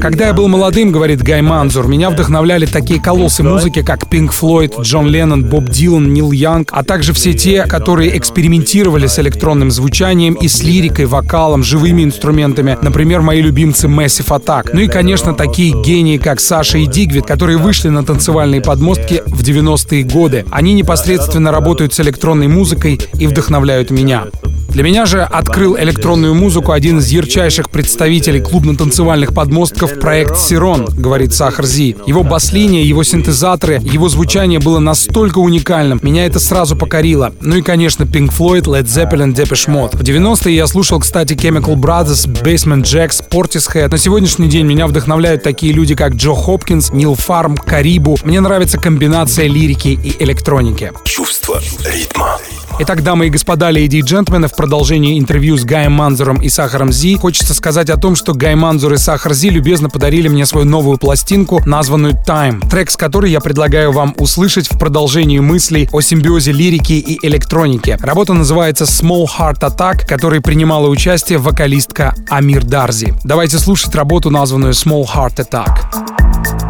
Когда 0.00 0.28
я 0.28 0.32
был 0.32 0.48
молодым, 0.48 0.90
говорит 0.90 1.22
Гай 1.22 1.42
Манзур, 1.42 1.86
меня 1.86 2.08
вдохновляли 2.08 2.64
такие 2.64 2.98
колоссы 2.98 3.42
музыки, 3.42 3.82
как 3.82 4.04
Pink 4.04 4.30
Floyd, 4.30 4.80
Джон 4.80 5.08
Леннон, 5.08 5.44
Боб 5.44 5.68
Дилан, 5.68 6.10
Нил 6.14 6.32
Янг, 6.32 6.70
а 6.72 6.82
также 6.82 7.12
все 7.12 7.34
те, 7.34 7.66
которые 7.66 8.16
экспериментировали 8.16 9.08
с 9.08 9.18
электронным 9.18 9.70
звучанием 9.70 10.32
и 10.32 10.48
с 10.48 10.62
лирикой, 10.62 11.04
вокалом, 11.04 11.62
живыми 11.62 12.02
инструментами. 12.02 12.78
Например, 12.80 13.20
мои 13.20 13.42
любимцы 13.42 13.88
Massive 13.88 14.28
Attack. 14.28 14.70
Ну 14.72 14.80
и, 14.80 14.88
конечно, 14.88 15.34
такие 15.34 15.78
гении, 15.82 16.16
как 16.16 16.40
Саша 16.40 16.78
и 16.78 16.86
Дигвид, 16.86 17.26
которые 17.26 17.58
вышли 17.58 17.90
на 17.90 18.06
танцевальные 18.06 18.62
подмостки 18.62 19.22
в 19.26 19.42
90-е 19.42 20.02
годы. 20.04 20.46
Они 20.50 20.72
непосредственно 20.72 21.52
работают 21.52 21.92
с 21.92 22.00
электронной 22.00 22.48
музыкой 22.48 22.69
и 23.18 23.26
вдохновляют 23.26 23.90
меня. 23.90 24.26
Для 24.70 24.84
меня 24.84 25.04
же 25.04 25.22
открыл 25.22 25.76
электронную 25.76 26.32
музыку 26.32 26.70
один 26.70 27.00
из 27.00 27.08
ярчайших 27.10 27.70
представителей 27.70 28.40
клубно-танцевальных 28.40 29.34
подмостков 29.34 29.98
проект 29.98 30.38
Сирон, 30.38 30.84
говорит 30.86 31.34
Сахар 31.34 31.66
Зи. 31.66 31.96
Его 32.06 32.22
бас-линия, 32.22 32.84
его 32.84 33.02
синтезаторы, 33.02 33.80
его 33.82 34.08
звучание 34.08 34.60
было 34.60 34.78
настолько 34.78 35.38
уникальным. 35.38 35.98
Меня 36.02 36.24
это 36.24 36.38
сразу 36.38 36.76
покорило. 36.76 37.32
Ну 37.40 37.56
и, 37.56 37.62
конечно, 37.62 38.04
Pink 38.04 38.32
Floyd, 38.32 38.62
Led 38.66 38.84
Zeppelin, 38.84 39.34
Depeche 39.34 39.68
Mode. 39.68 39.96
В 39.96 40.02
90-е 40.02 40.54
я 40.54 40.68
слушал, 40.68 41.00
кстати, 41.00 41.32
Chemical 41.32 41.74
Brothers, 41.74 42.28
Basement 42.28 42.84
Jacks, 42.84 43.24
Portishead. 43.28 43.90
На 43.90 43.98
сегодняшний 43.98 44.48
день 44.48 44.66
меня 44.66 44.86
вдохновляют 44.86 45.42
такие 45.42 45.72
люди, 45.72 45.96
как 45.96 46.14
Джо 46.14 46.34
Хопкинс, 46.34 46.92
Нил 46.92 47.16
Фарм, 47.16 47.56
Карибу. 47.56 48.18
Мне 48.22 48.40
нравится 48.40 48.78
комбинация 48.78 49.48
лирики 49.48 49.88
и 49.88 50.22
электроники. 50.22 50.92
Чувство 51.04 51.60
ритма. 51.84 52.38
Итак, 52.78 53.02
дамы 53.02 53.26
и 53.26 53.30
господа, 53.30 53.70
леди 53.70 53.96
и 53.96 54.02
джентльмены, 54.02 54.48
в 54.48 54.56
продолжении 54.56 55.18
интервью 55.18 55.56
с 55.56 55.64
Гаем 55.64 55.92
Манзуром 55.92 56.40
и 56.40 56.48
Сахаром 56.48 56.92
Зи 56.92 57.16
хочется 57.16 57.52
сказать 57.54 57.90
о 57.90 57.96
том, 57.96 58.16
что 58.16 58.32
Гай 58.32 58.54
Манзур 58.54 58.94
и 58.94 58.96
Сахар 58.96 59.34
Зи 59.34 59.50
любезно 59.50 59.90
подарили 59.90 60.28
мне 60.28 60.46
свою 60.46 60.66
новую 60.66 60.98
пластинку, 60.98 61.60
названную 61.66 62.14
Time, 62.14 62.66
трек 62.70 62.90
с 62.90 62.96
которой 62.96 63.30
я 63.30 63.40
предлагаю 63.40 63.92
вам 63.92 64.14
услышать 64.16 64.72
в 64.72 64.78
продолжении 64.78 65.38
мыслей 65.38 65.88
о 65.92 66.00
симбиозе 66.00 66.52
лирики 66.52 66.94
и 66.94 67.18
электроники. 67.26 67.98
Работа 68.00 68.32
называется 68.32 68.84
Small 68.84 69.26
Heart 69.26 69.60
Attack, 69.60 70.06
которой 70.06 70.40
принимала 70.40 70.88
участие 70.88 71.38
вокалистка 71.38 72.14
Амир 72.28 72.64
Дарзи. 72.64 73.14
Давайте 73.24 73.58
слушать 73.58 73.94
работу, 73.94 74.30
названную 74.30 74.72
Small 74.72 75.04
Heart 75.04 75.36
Attack. 75.36 76.69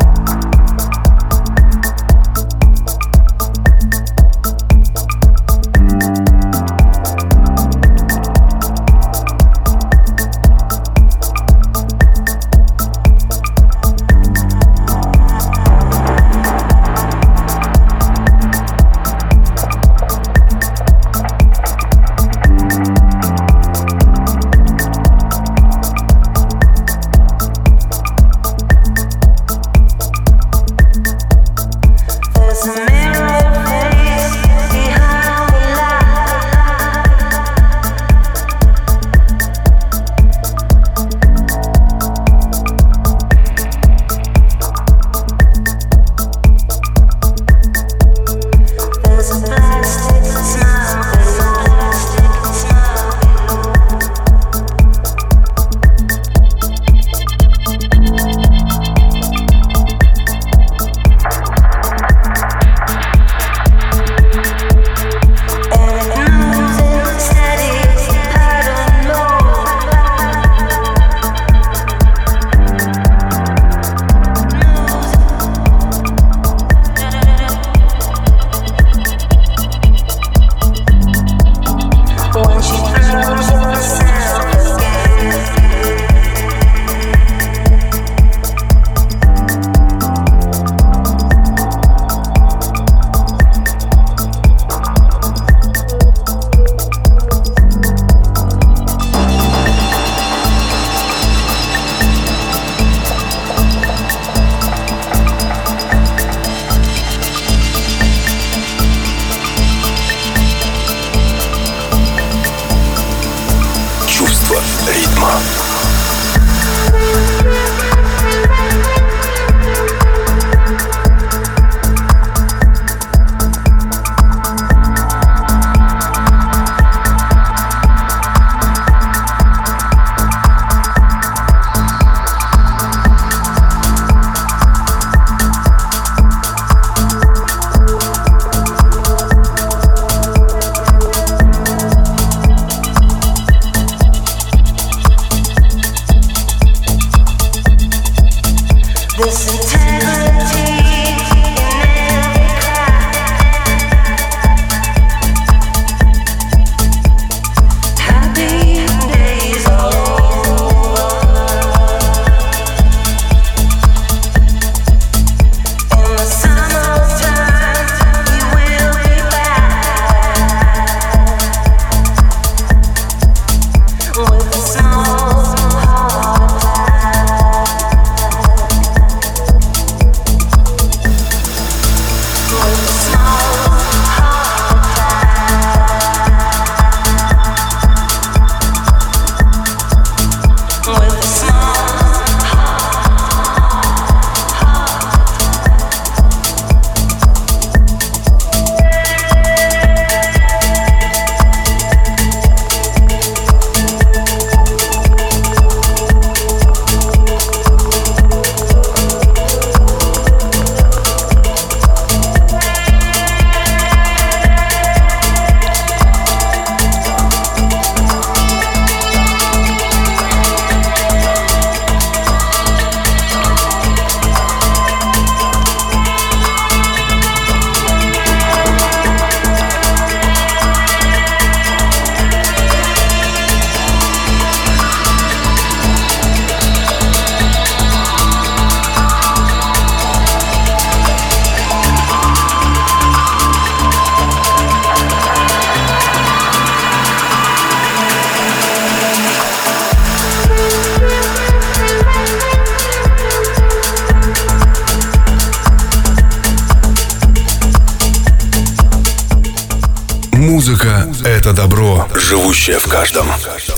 Музыка— 260.60 261.08
это 261.24 261.54
добро, 261.54 262.06
живущее 262.14 262.78
в 262.78 262.86
каждом. 262.86 263.26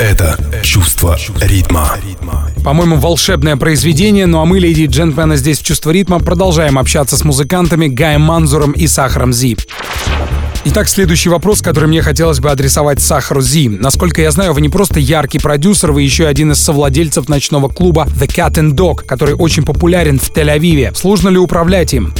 Это 0.00 0.36
чувство 0.64 1.16
ритма. 1.40 1.92
По-моему, 2.64 2.96
волшебное 2.96 3.56
произведение, 3.56 4.26
ну 4.26 4.40
а 4.40 4.44
мы, 4.46 4.58
леди 4.58 4.80
и 4.80 4.86
джентльмены, 4.88 5.36
здесь 5.36 5.60
в 5.60 5.62
«Чувство 5.62 5.92
ритма» 5.92 6.18
продолжаем 6.18 6.80
общаться 6.80 7.16
с 7.16 7.22
музыкантами 7.22 7.86
Гаем 7.86 8.22
Манзуром 8.22 8.72
и 8.72 8.88
Сахаром 8.88 9.32
Зи. 9.32 9.56
Итак, 10.64 10.88
следующий 10.88 11.28
вопрос, 11.28 11.60
который 11.60 11.86
мне 11.86 12.02
хотелось 12.02 12.38
бы 12.38 12.48
адресовать 12.48 13.00
Сахару 13.00 13.40
Зи. 13.40 13.68
Насколько 13.68 14.22
я 14.22 14.30
знаю, 14.30 14.52
вы 14.52 14.60
не 14.60 14.68
просто 14.68 15.00
яркий 15.00 15.40
продюсер, 15.40 15.90
вы 15.90 16.02
еще 16.02 16.24
один 16.24 16.52
из 16.52 16.62
совладельцев 16.62 17.28
ночного 17.28 17.68
клуба 17.68 18.06
The 18.20 18.28
Cat 18.28 18.52
and 18.52 18.74
Dog, 18.74 19.04
который 19.04 19.34
очень 19.34 19.64
популярен 19.64 20.20
в 20.20 20.30
Тель-Авиве. 20.30 20.94
Сложно 20.94 21.30
ли 21.30 21.38
управлять 21.38 21.94
им? 21.94 22.14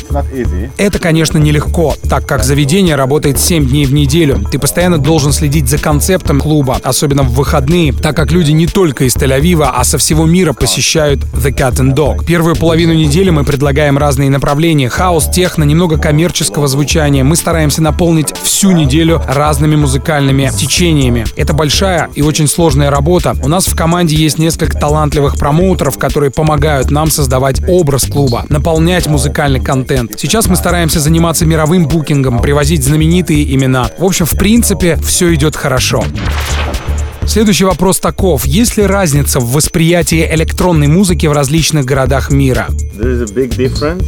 Это, 0.77 0.99
конечно, 0.99 1.39
нелегко, 1.39 1.95
так 2.11 2.27
как 2.27 2.43
заведение 2.43 2.97
работает 2.97 3.39
7 3.39 3.69
дней 3.69 3.87
в 3.87 3.95
неделю. 3.95 4.45
Ты 4.51 4.59
постоянно 4.59 4.99
должен 4.99 5.33
следить 5.33 5.69
за 5.69 5.79
концептом 5.79 6.41
клуба, 6.41 6.81
особенно 6.83 7.23
в 7.23 7.35
выходные, 7.35 7.93
так 7.93 8.17
как 8.17 8.33
люди 8.33 8.51
не 8.51 8.67
только 8.67 9.05
из 9.05 9.15
Тель-Авива, 9.15 9.71
а 9.73 9.85
со 9.85 9.99
всего 9.99 10.27
мира 10.27 10.53
посещают 10.53 11.21
The 11.33 11.55
Cat 11.57 11.75
and 11.75 11.95
Dog. 11.95 12.25
Первую 12.25 12.57
половину 12.57 12.93
недели 12.93 13.31
мы 13.31 13.45
предлагаем 13.45 13.99
разные 13.99 14.31
направления. 14.31 14.89
Хаос, 14.89 15.29
техно, 15.29 15.63
немного 15.63 15.97
коммерческого 15.97 16.67
звучания. 16.67 17.23
Мы 17.23 17.37
стараемся 17.37 17.83
наполнить 17.83 18.32
всю 18.39 18.73
неделю 18.73 19.21
разными 19.27 19.77
музыкальными 19.77 20.51
течениями. 20.57 21.25
Это 21.37 21.53
большая 21.53 22.11
и 22.15 22.23
очень 22.23 22.47
сложная 22.47 22.91
работа. 22.91 23.37
У 23.43 23.49
нас 23.49 23.67
в 23.67 23.77
команде 23.77 24.17
есть 24.17 24.39
несколько 24.39 24.79
талантливых 24.79 25.37
промоутеров, 25.37 25.99
которые 25.99 26.31
помогают 26.31 26.91
нам 26.91 27.11
создавать 27.11 27.61
образ 27.69 28.05
клуба, 28.05 28.47
наполнять 28.49 29.07
музыкальный 29.07 29.61
контент. 29.61 30.13
Сейчас 30.19 30.47
мы 30.47 30.57
стараемся 30.57 31.01
заниматься 31.01 31.47
мировым 31.47 31.87
букингом, 31.87 32.41
привозить 32.41 32.85
знаменитые 32.85 33.55
имена. 33.55 33.91
В 33.99 34.05
общем, 34.05 34.27
в 34.27 34.37
принципе, 34.37 34.97
все 34.97 35.35
идет 35.35 35.57
хорошо. 35.57 36.05
Следующий 37.27 37.65
вопрос 37.65 38.01
таков. 38.01 38.45
Есть 38.45 38.77
ли 38.77 38.85
разница 38.85 39.41
в 39.41 39.53
восприятии 39.53 40.29
электронной 40.35 40.89
музыки 40.89 41.27
в 41.27 41.33
различных 41.33 41.85
городах 41.85 42.31
мира? 42.31 42.67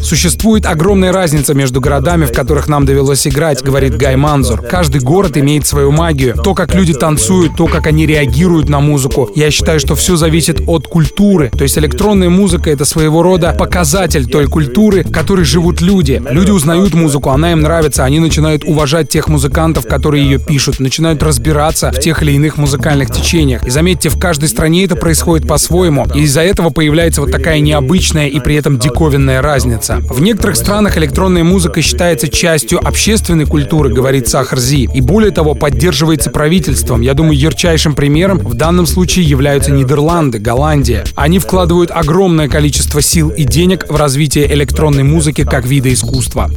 Существует 0.03 0.67
огромная 0.67 1.13
разница 1.13 1.55
между 1.55 1.81
городами, 1.81 2.27
в 2.27 2.33
которых 2.33 2.69
нам 2.69 2.85
довелось 2.85 3.27
играть, 3.27 3.63
говорит 3.63 3.97
Гай 3.97 4.17
Манзур. 4.17 4.61
Каждый 4.61 5.01
город 5.01 5.37
имеет 5.39 5.67
свою 5.67 5.91
магию. 5.91 6.35
То, 6.35 6.55
как 6.55 6.75
люди 6.75 6.93
танцуют, 6.93 7.57
то, 7.57 7.67
как 7.67 7.87
они 7.87 8.07
реагируют 8.07 8.69
на 8.69 8.81
музыку. 8.81 9.31
Я 9.35 9.51
считаю, 9.51 9.81
что 9.81 9.95
все 9.95 10.17
зависит 10.17 10.63
от 10.67 10.87
культуры. 10.87 11.51
То 11.57 11.63
есть 11.63 11.79
электронная 11.79 12.29
музыка— 12.29 12.71
это 12.73 12.85
своего 12.85 13.23
рода 13.23 13.55
показатель 13.59 14.27
той 14.27 14.47
культуры, 14.47 15.05
в 15.05 15.13
которой 15.13 15.45
живут 15.45 15.81
люди. 15.81 16.23
Люди 16.29 16.51
узнают 16.51 16.95
музыку, 16.95 17.31
она 17.31 17.53
им 17.53 17.63
нравится, 17.63 18.05
они 18.05 18.19
начинают 18.19 18.65
уважать 18.65 19.09
тех 19.09 19.29
музыкантов, 19.29 19.87
которые 19.87 20.25
ее 20.25 20.39
пишут, 20.39 20.81
начинают 20.81 21.23
разбираться 21.23 21.91
в 21.91 22.01
тех 22.01 22.23
или 22.23 22.33
иных 22.33 22.59
музыкальных 22.59 23.04
течениях. 23.11 23.67
И 23.67 23.71
заметьте, 23.71 24.09
в 24.09 24.19
каждой 24.19 24.49
стране 24.49 24.85
это 24.85 24.97
происходит 24.97 25.47
по-своему. 25.47 26.07
И 26.15 26.21
из-за 26.23 26.43
этого 26.43 26.71
появляется 26.71 27.21
вот 27.21 27.31
такая 27.31 27.61
необычная 27.61 28.29
и 28.29 28.41
при 28.41 28.57
этом 28.57 28.79
диковинная 28.79 29.43
разница. 29.43 29.99
В 30.09 30.21
некоторых 30.21 30.57
странах 30.57 30.97
электронная 30.99 31.45
музыка 31.45 31.83
считается 31.83 32.29
частью 32.29 32.87
общественной 32.87 33.47
культуры, 33.47 33.93
говорит 33.93 34.29
Сахарзи, 34.29 34.91
и 34.95 35.01
более 35.01 35.31
того, 35.31 35.55
поддерживается 35.55 36.31
правительством. 36.31 37.01
Я 37.01 37.15
думаю, 37.15 37.37
ярчайшим 37.39 37.95
примером 37.95 38.39
в 38.39 38.55
данном 38.55 38.87
случае 38.87 39.25
являются 39.25 39.71
Нидерланды, 39.71 40.39
Голландия. 40.39 41.05
Они 41.15 41.39
вкладывают 41.39 41.91
огромное 41.91 42.49
количество 42.49 43.03
сил 43.03 43.31
и 43.31 43.45
денег 43.45 43.87
в 43.89 43.97
развитие 43.97 44.53
электронной 44.53 45.03
музыки 45.03 45.45
как 45.45 45.67
вида 45.67 45.93
искусства. 45.93 46.51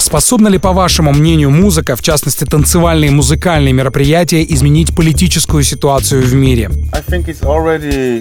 Способна 0.00 0.48
ли, 0.48 0.58
по 0.58 0.72
вашему 0.72 1.12
мнению, 1.12 1.50
музыка, 1.50 1.96
в 1.96 2.02
частности 2.02 2.44
танцевальные 2.44 3.10
и 3.10 3.14
музыкальные 3.14 3.72
мероприятия, 3.72 4.44
изменить 4.48 4.94
политическую 4.94 5.62
ситуацию 5.64 6.22
в 6.22 6.34
мире? 6.34 6.70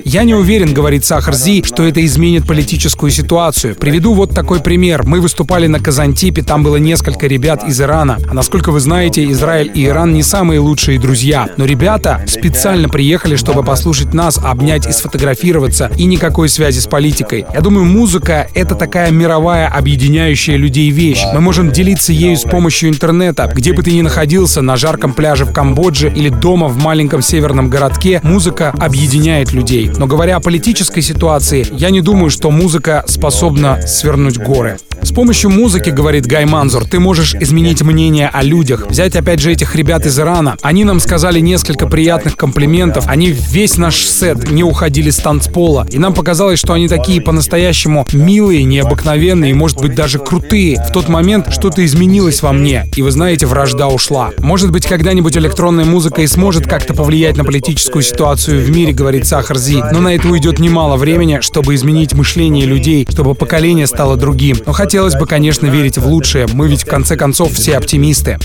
Я 0.04 0.24
не 0.24 0.34
уверен, 0.34 0.74
говорит 0.74 1.06
Сахарзи, 1.06 1.64
что 1.64 1.84
это 1.84 2.04
изменит 2.06 2.48
политическую 2.48 3.12
ситуацию. 3.12 3.76
Приведу 3.76 4.14
вот 4.14 4.32
такой 4.34 4.60
пример. 4.60 5.04
Мы 5.06 5.22
выступали 5.22 5.68
на 5.68 5.80
Казантипе, 5.80 6.42
там 6.42 6.64
было 6.64 6.78
несколько 6.78 7.28
ребят 7.28 7.64
из 7.68 7.80
Ирана. 7.80 8.18
А 8.30 8.34
насколько 8.34 8.72
вы 8.72 8.80
знаете, 8.80 9.30
Израиль 9.32 9.72
и 9.74 9.86
Иран 9.86 10.14
не 10.14 10.24
самые 10.24 10.60
лучшие 10.60 11.00
друзья. 11.00 11.50
Но 11.58 11.66
ребята 11.66 12.24
специально 12.28 12.90
приехали, 12.90 13.36
чтобы 13.36 13.64
послушать 13.64 14.14
нас, 14.14 14.40
обнять 14.44 14.88
и 14.88 14.92
сфотографироваться, 14.92 15.92
и 15.96 16.06
никакой 16.06 16.50
связи 16.50 16.80
с 16.80 16.88
политикой. 16.88 17.46
Я 17.54 17.62
думаю, 17.62 17.86
музыка— 17.86 18.48
это 18.56 18.76
такая 18.76 19.12
мировая 19.12 19.68
объединяющая 19.68 20.58
людей 20.58 20.90
вещь. 20.90 21.24
Мы 21.34 21.42
можем 21.42 21.68
делиться 21.78 22.12
ею 22.12 22.36
с 22.36 22.42
помощью 22.42 22.90
интернета. 22.90 23.48
Где 23.54 23.72
бы 23.72 23.84
ты 23.84 23.92
ни 23.92 24.02
находился, 24.02 24.64
на 24.64 24.78
жарком 24.78 25.14
пляже 25.14 25.46
в 25.46 25.54
Камбодже 25.54 26.12
или 26.12 26.30
дома 26.30 26.70
в 26.70 26.78
маленьком 26.78 27.22
северном 27.22 27.70
городке, 27.70 28.20
музыка 28.24 28.74
объединяет 28.80 29.54
людей. 29.54 29.92
Но 29.96 30.08
говоря 30.08 30.38
о 30.38 30.40
политической 30.40 31.02
ситуации, 31.02 31.68
я 31.72 31.92
не 31.92 32.02
думаю, 32.02 32.32
что 32.32 32.50
музыка 32.50 33.04
способна 33.08 33.80
свернуть 33.86 34.40
горы. 34.40 34.80
С 35.04 35.12
помощью 35.12 35.52
музыки, 35.52 35.92
говорит 35.92 36.26
Гай 36.26 36.46
Манзур, 36.46 36.84
ты 36.84 37.00
можешь 37.00 37.36
изменить 37.36 37.84
мнение 37.84 38.30
о 38.34 38.42
людях. 38.42 38.88
Взять 38.90 39.16
опять 39.16 39.40
же 39.40 39.52
этих 39.52 39.76
ребят 39.76 40.06
из 40.06 40.20
Ирана. 40.20 40.58
Они 40.64 40.84
нам 40.84 41.00
сказали 41.00 41.40
несколько 41.40 41.86
приятных 41.86 42.36
комплиментов. 42.36 43.08
Они 43.08 43.30
весь 43.30 43.78
наш 43.78 43.98
сет 43.98 44.50
не 44.50 44.64
уходили 44.64 45.12
с 45.12 45.18
танцпола. 45.18 45.86
И 45.92 46.00
нам 46.00 46.14
показалось, 46.14 46.60
что 46.60 46.74
они 46.74 46.88
такие 46.88 47.22
по-настоящему 47.22 48.06
милые, 48.12 48.64
необыкновенные 48.64 49.54
может 49.54 49.78
быть, 49.78 49.94
даже 49.94 50.18
крутые. 50.18 50.84
В 50.90 50.92
тот 50.92 51.08
момент 51.10 51.54
что-то 51.58 51.84
изменилось 51.84 52.44
во 52.44 52.54
мне. 52.54 52.86
И 52.96 53.02
вы 53.02 53.10
знаете, 53.10 53.48
вражда 53.48 53.88
ушла. 53.88 54.30
Может 54.38 54.72
быть, 54.72 54.86
когда-нибудь 54.86 55.36
электронная 55.38 55.86
музыка 55.86 56.22
и 56.22 56.28
сможет 56.28 56.68
как-то 56.68 56.94
повлиять 56.94 57.36
на 57.36 57.44
политическую 57.44 58.04
ситуацию 58.04 58.64
в 58.64 58.70
мире, 58.70 58.94
говорит 58.94 59.26
Сахар 59.26 59.58
Зи. 59.58 59.82
Но 59.92 60.00
на 60.00 60.14
это 60.14 60.28
уйдет 60.28 60.60
немало 60.60 60.98
времени, 60.98 61.40
чтобы 61.42 61.74
изменить 61.74 62.14
мышление 62.14 62.68
людей, 62.68 63.08
чтобы 63.10 63.34
поколение 63.34 63.88
стало 63.88 64.18
другим. 64.18 64.58
Но 64.68 64.72
хотелось 64.72 65.16
бы, 65.16 65.26
конечно, 65.26 65.66
верить 65.66 65.98
в 65.98 66.06
лучшее. 66.06 66.46
Мы 66.54 66.68
ведь 66.68 66.84
в 66.84 66.88
конце 66.88 67.16
концов 67.16 67.54
все 67.54 67.78
оптимисты. 67.78 68.38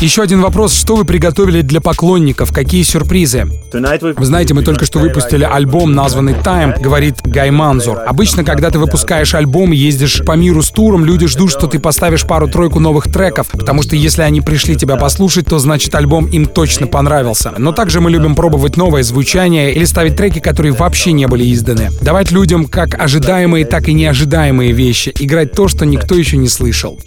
Еще 0.00 0.22
один 0.22 0.40
вопрос. 0.42 0.74
Что 0.74 0.94
вы 0.94 1.04
приготовили 1.04 1.60
для 1.60 1.80
поклонников? 1.80 2.52
Какие 2.52 2.84
сюрпризы? 2.84 3.46
Вы 3.72 4.24
знаете, 4.24 4.54
мы 4.54 4.62
только 4.62 4.84
что 4.86 5.00
выпустили 5.00 5.42
альбом, 5.42 5.92
названный 5.92 6.34
Time, 6.34 6.80
говорит 6.80 7.16
Гай 7.24 7.50
Манзур. 7.50 7.98
Обычно, 8.06 8.44
когда 8.44 8.70
ты 8.70 8.78
выпускаешь 8.78 9.34
альбом 9.34 9.72
ездишь 9.72 10.22
по 10.24 10.36
миру 10.36 10.62
с 10.62 10.70
туром, 10.70 11.04
люди 11.04 11.26
ждут, 11.26 11.50
что 11.50 11.66
ты 11.66 11.80
поставишь 11.80 12.24
пару-тройку 12.24 12.78
новых 12.78 13.12
треков, 13.12 13.48
потому 13.48 13.82
что 13.82 13.96
если 13.96 14.22
они 14.22 14.40
пришли 14.40 14.76
тебя 14.76 14.94
послушать, 14.94 15.46
то 15.46 15.58
значит 15.58 15.92
альбом 15.96 16.26
им 16.28 16.46
точно 16.46 16.86
понравился. 16.86 17.52
Но 17.58 17.72
также 17.72 18.00
мы 18.00 18.12
любим 18.12 18.36
пробовать 18.36 18.76
новое 18.76 19.02
звучание 19.02 19.74
или 19.74 19.84
ставить 19.84 20.14
треки, 20.14 20.38
которые 20.38 20.74
вообще 20.74 21.10
не 21.10 21.26
были 21.26 21.52
изданы. 21.52 21.90
Давать 22.00 22.30
людям 22.30 22.66
как 22.66 22.94
ожидаемые, 22.94 23.66
так 23.66 23.88
и 23.88 23.94
неожидаемые 23.94 24.70
вещи. 24.70 25.12
Играть 25.18 25.50
то, 25.52 25.66
что 25.66 25.84
никто 25.84 26.14
еще 26.14 26.36
не 26.36 26.48
слышал. 26.48 27.00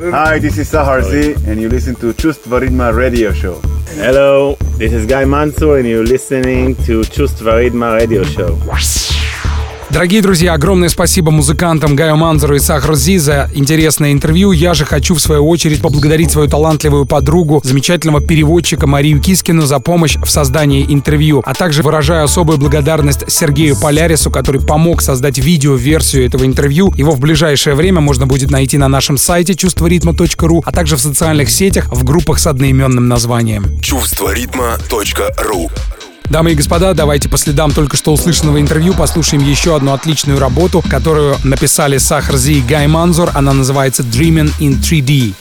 Hi, 0.00 0.40
this 0.40 0.58
is 0.58 0.72
Sahar 0.72 1.02
Z, 1.02 1.36
and 1.46 1.60
you 1.60 1.68
listen 1.68 1.94
to 1.96 2.12
Chust 2.14 2.42
Varidma 2.42 2.94
Radio 2.94 3.32
Show. 3.32 3.60
Hello, 3.94 4.56
this 4.76 4.92
is 4.92 5.06
Guy 5.06 5.24
Mansour, 5.24 5.78
and 5.78 5.86
you're 5.86 6.04
listening 6.04 6.74
to 6.84 7.04
Chust 7.04 7.36
Varidma 7.36 7.96
Radio 8.00 8.24
Show. 8.24 8.56
Дорогие 9.94 10.22
друзья, 10.22 10.54
огромное 10.54 10.88
спасибо 10.88 11.30
музыкантам 11.30 11.94
Гаю 11.94 12.16
Манзеру 12.16 12.56
и 12.56 12.58
Сахар 12.58 12.96
Зи 12.96 13.16
за 13.18 13.48
интересное 13.54 14.10
интервью. 14.10 14.50
Я 14.50 14.74
же 14.74 14.84
хочу, 14.84 15.14
в 15.14 15.20
свою 15.20 15.48
очередь, 15.48 15.80
поблагодарить 15.80 16.32
свою 16.32 16.48
талантливую 16.48 17.06
подругу, 17.06 17.60
замечательного 17.62 18.20
переводчика 18.20 18.88
Марию 18.88 19.20
Кискину 19.20 19.62
за 19.62 19.78
помощь 19.78 20.16
в 20.16 20.28
создании 20.28 20.84
интервью. 20.88 21.44
А 21.46 21.54
также 21.54 21.84
выражаю 21.84 22.24
особую 22.24 22.58
благодарность 22.58 23.30
Сергею 23.30 23.76
Полярису, 23.80 24.32
который 24.32 24.60
помог 24.60 25.00
создать 25.00 25.38
видео-версию 25.38 26.26
этого 26.26 26.44
интервью. 26.44 26.92
Его 26.96 27.12
в 27.12 27.20
ближайшее 27.20 27.76
время 27.76 28.00
можно 28.00 28.26
будет 28.26 28.50
найти 28.50 28.78
на 28.78 28.88
нашем 28.88 29.16
сайте 29.16 29.54
чувстворитма.ру, 29.54 30.64
а 30.66 30.72
также 30.72 30.96
в 30.96 31.00
социальных 31.00 31.50
сетях 31.50 31.86
в 31.92 32.02
группах 32.02 32.40
с 32.40 32.48
одноименным 32.48 33.06
названием. 33.06 33.78
Чувство 33.80 34.34
ритма.ру 34.34 35.70
Дамы 36.30 36.52
и 36.52 36.54
господа, 36.54 36.94
давайте 36.94 37.28
по 37.28 37.36
следам 37.36 37.70
только 37.70 37.96
что 37.96 38.12
услышанного 38.12 38.60
интервью 38.60 38.94
послушаем 38.94 39.42
еще 39.42 39.76
одну 39.76 39.92
отличную 39.92 40.38
работу, 40.38 40.82
которую 40.88 41.36
написали 41.44 41.98
Сахарзи 41.98 42.52
и 42.52 42.60
Гай 42.62 42.86
Манзур. 42.86 43.30
Она 43.34 43.52
называется 43.52 44.02
Dreaming 44.02 44.52
in 44.58 44.80
3D. 44.80 45.34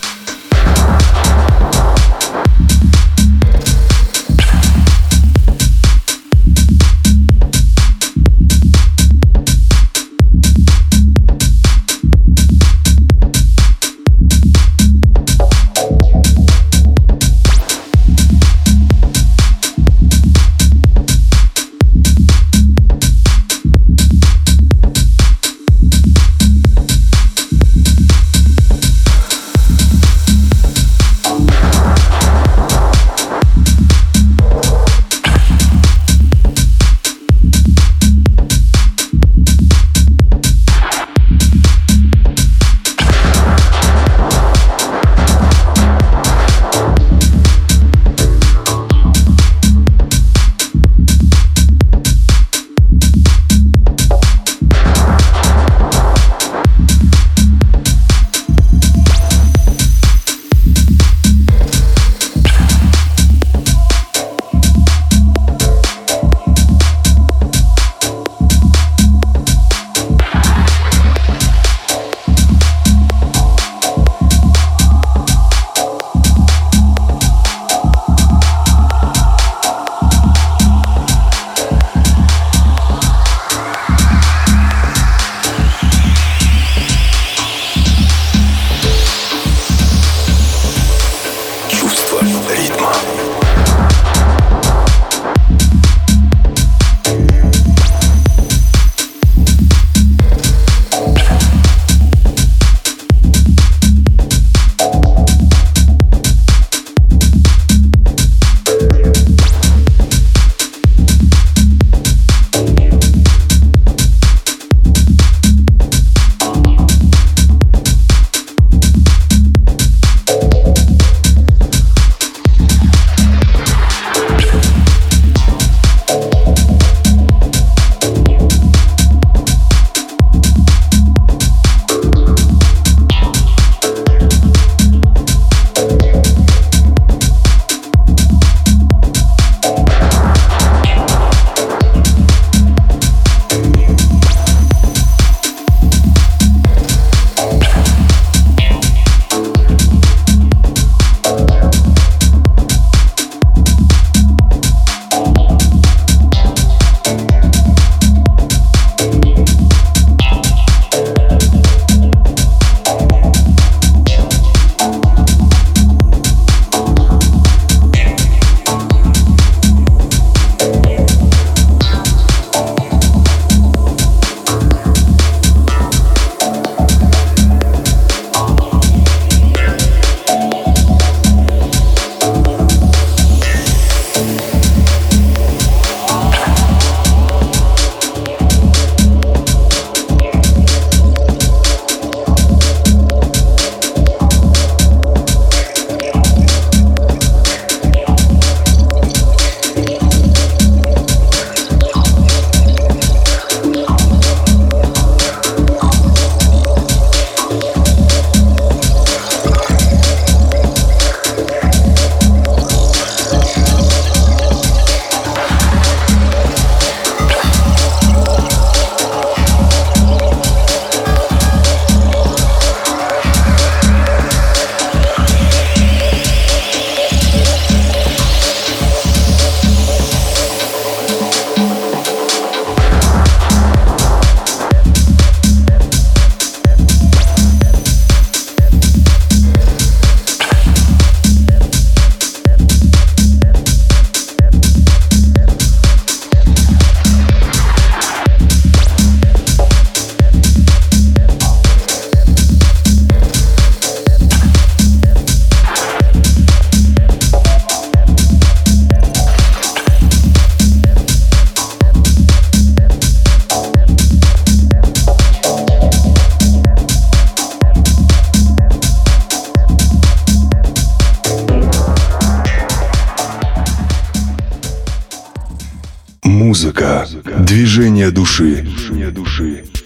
Музыка, 276.74 277.08
движение 277.38 278.10
души. 278.10 278.66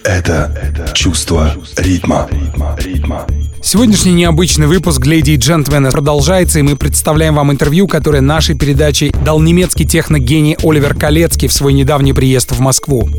Это 0.04 0.90
чувство 0.94 1.54
ритма. 1.76 2.26
Сегодняшний 3.62 4.12
необычный 4.12 4.66
выпуск 4.66 5.04
«Леди 5.04 5.32
и 5.32 5.36
джентльмены» 5.36 5.90
продолжается, 5.90 6.60
и 6.60 6.62
мы 6.62 6.76
представляем 6.76 7.34
вам 7.34 7.52
интервью, 7.52 7.88
которое 7.88 8.22
нашей 8.22 8.56
передачей 8.56 9.12
дал 9.22 9.40
немецкий 9.40 9.86
техногений 9.86 10.56
Оливер 10.62 10.94
Калецкий 10.94 11.48
в 11.48 11.52
свой 11.52 11.74
недавний 11.74 12.14
приезд 12.14 12.52
в 12.52 12.60
Москву. 12.60 13.10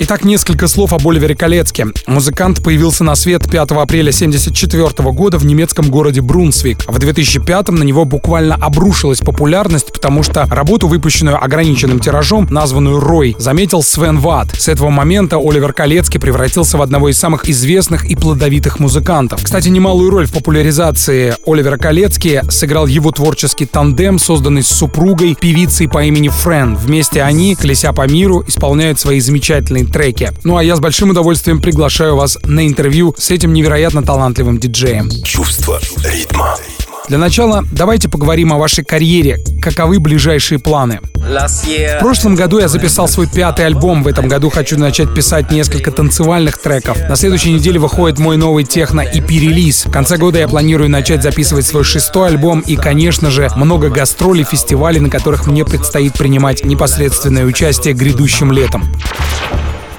Итак, 0.00 0.24
несколько 0.24 0.66
слов 0.66 0.92
об 0.92 1.06
Оливере 1.06 1.36
Колецке. 1.36 1.86
Музыкант 2.08 2.64
появился 2.64 3.04
на 3.04 3.14
свет 3.14 3.48
5 3.48 3.70
апреля 3.70 4.10
1974 4.10 5.12
года 5.12 5.38
в 5.38 5.46
немецком 5.46 5.88
городе 5.88 6.20
Брунсвик. 6.20 6.78
В 6.88 6.98
2005 6.98 7.68
на 7.68 7.84
него 7.84 8.04
буквально 8.04 8.56
обрушилась 8.56 9.20
популярность, 9.20 9.92
потому 9.92 10.24
что 10.24 10.46
работу, 10.50 10.88
выпущенную 10.88 11.42
ограниченным 11.42 12.00
тиражом, 12.00 12.48
названную 12.50 12.98
«Рой», 12.98 13.36
заметил 13.38 13.84
Свен 13.84 14.18
Ватт. 14.18 14.60
С 14.60 14.66
этого 14.66 14.90
момента 14.90 15.36
Оливер 15.36 15.72
Колецкий 15.72 16.18
превратился 16.18 16.76
в 16.76 16.82
одного 16.82 17.08
из 17.08 17.16
самых 17.16 17.48
известных 17.48 18.04
и 18.04 18.16
плодовитых 18.16 18.80
музыкантов. 18.80 19.44
Кстати, 19.44 19.68
немалую 19.68 20.10
роль 20.10 20.26
в 20.26 20.32
популяризации 20.32 21.36
Оливера 21.46 21.76
Колецки 21.76 22.42
сыграл 22.48 22.88
его 22.88 23.12
творческий 23.12 23.66
тандем, 23.66 24.18
созданный 24.18 24.64
с 24.64 24.68
супругой, 24.68 25.36
певицей 25.40 25.88
по 25.88 26.02
имени 26.04 26.30
Френ. 26.30 26.74
Вместе 26.74 27.22
они, 27.22 27.54
колеся 27.54 27.92
по 27.92 28.08
миру, 28.08 28.42
исполняют 28.48 28.98
свои 28.98 29.20
замечательные 29.20 29.83
треке. 29.86 30.32
Ну 30.44 30.56
а 30.56 30.64
я 30.64 30.76
с 30.76 30.80
большим 30.80 31.10
удовольствием 31.10 31.60
приглашаю 31.60 32.16
вас 32.16 32.38
на 32.44 32.66
интервью 32.66 33.14
с 33.18 33.30
этим 33.30 33.52
невероятно 33.52 34.02
талантливым 34.02 34.58
диджеем. 34.58 35.10
Чувство 35.24 35.80
ритма. 36.04 36.56
Для 37.08 37.18
начала 37.18 37.62
давайте 37.70 38.08
поговорим 38.08 38.54
о 38.54 38.56
вашей 38.56 38.82
карьере. 38.82 39.38
Каковы 39.60 39.98
ближайшие 39.98 40.58
планы? 40.58 41.00
В 41.14 41.98
прошлом 42.00 42.34
году 42.34 42.58
я 42.58 42.68
записал 42.68 43.08
свой 43.08 43.26
пятый 43.26 43.66
альбом. 43.66 44.02
В 44.02 44.08
этом 44.08 44.26
году 44.26 44.48
хочу 44.48 44.78
начать 44.78 45.14
писать 45.14 45.50
несколько 45.50 45.90
танцевальных 45.90 46.58
треков. 46.58 46.98
На 47.06 47.16
следующей 47.16 47.52
неделе 47.52 47.78
выходит 47.78 48.18
мой 48.18 48.38
новый 48.38 48.64
техно 48.64 49.02
EP-релиз. 49.02 49.84
В 49.86 49.90
конце 49.90 50.16
года 50.16 50.38
я 50.38 50.48
планирую 50.48 50.88
начать 50.88 51.22
записывать 51.22 51.66
свой 51.66 51.84
шестой 51.84 52.28
альбом 52.28 52.60
и, 52.60 52.74
конечно 52.74 53.30
же, 53.30 53.50
много 53.54 53.90
гастролей, 53.90 54.44
фестивалей, 54.44 55.00
на 55.00 55.10
которых 55.10 55.46
мне 55.46 55.64
предстоит 55.66 56.14
принимать 56.14 56.64
непосредственное 56.64 57.44
участие 57.44 57.92
грядущим 57.92 58.50
летом. 58.50 58.84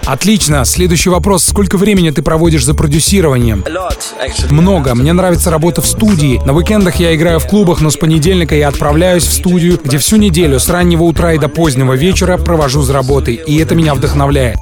Отлично. 0.06 0.64
Следующий 0.66 1.10
вопрос. 1.10 1.44
Сколько 1.44 1.78
времени 1.78 2.12
ты 2.12 2.22
проводишь 2.22 2.64
за 2.64 2.76
продюсированием? 2.76 3.64
Много. 4.52 4.94
Мне 4.94 5.14
нравится 5.14 5.50
работа 5.50 5.82
в 5.82 5.88
студии. 5.88 6.40
На 6.46 6.54
уикендах 6.54 6.98
я 6.98 7.16
играю 7.16 7.40
в 7.40 7.48
клубах, 7.48 7.82
но 7.82 7.90
с 7.90 7.98
понедельника 7.98 8.56
я 8.56 8.68
отправляюсь 8.68 9.24
в 9.24 9.34
студию, 9.34 9.80
где 9.84 9.98
всю 9.98 10.18
неделю 10.18 10.60
с 10.60 10.70
раннего 10.70 11.04
утра 11.04 11.34
и 11.34 11.40
до 11.40 11.50
позднего 11.50 11.94
вечера 11.94 12.38
провожу 12.38 12.84
за 12.84 12.94
работой. 12.94 13.36
И 13.36 13.58
это 13.58 13.74
меня 13.74 13.96
вдохновляет. 13.96 14.58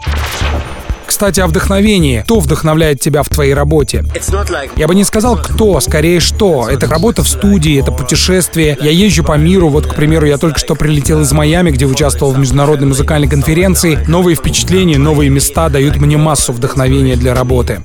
Кстати, 1.14 1.42
о 1.42 1.46
вдохновении. 1.46 2.22
Кто 2.22 2.40
вдохновляет 2.40 3.00
тебя 3.00 3.22
в 3.22 3.30
твоей 3.30 3.54
работе? 3.54 4.04
Я 4.76 4.88
бы 4.88 4.96
не 4.96 5.04
сказал 5.04 5.38
кто, 5.38 5.80
скорее 5.80 6.20
что. 6.20 6.68
Это 6.68 6.88
работа 6.88 7.22
в 7.22 7.28
студии, 7.28 7.80
это 7.80 7.92
путешествие. 7.92 8.76
Я 8.82 8.90
езжу 8.90 9.24
по 9.24 9.38
миру. 9.38 9.70
Вот, 9.70 9.86
к 9.86 9.94
примеру, 9.94 10.26
я 10.26 10.40
только 10.40 10.58
что 10.58 10.74
прилетел 10.74 11.22
из 11.22 11.32
Майами, 11.32 11.70
где 11.70 11.86
участвовал 11.86 12.34
в 12.34 12.40
международной 12.40 12.88
музыкальной 12.88 13.28
конференции. 13.28 14.00
Новые 14.08 14.36
впечатления, 14.36 14.98
новые 14.98 15.30
места 15.30 15.70
дают 15.70 15.98
мне 15.98 16.18
массу 16.18 16.52
вдохновения 16.52 17.16
для 17.16 17.36
работы. 17.36 17.80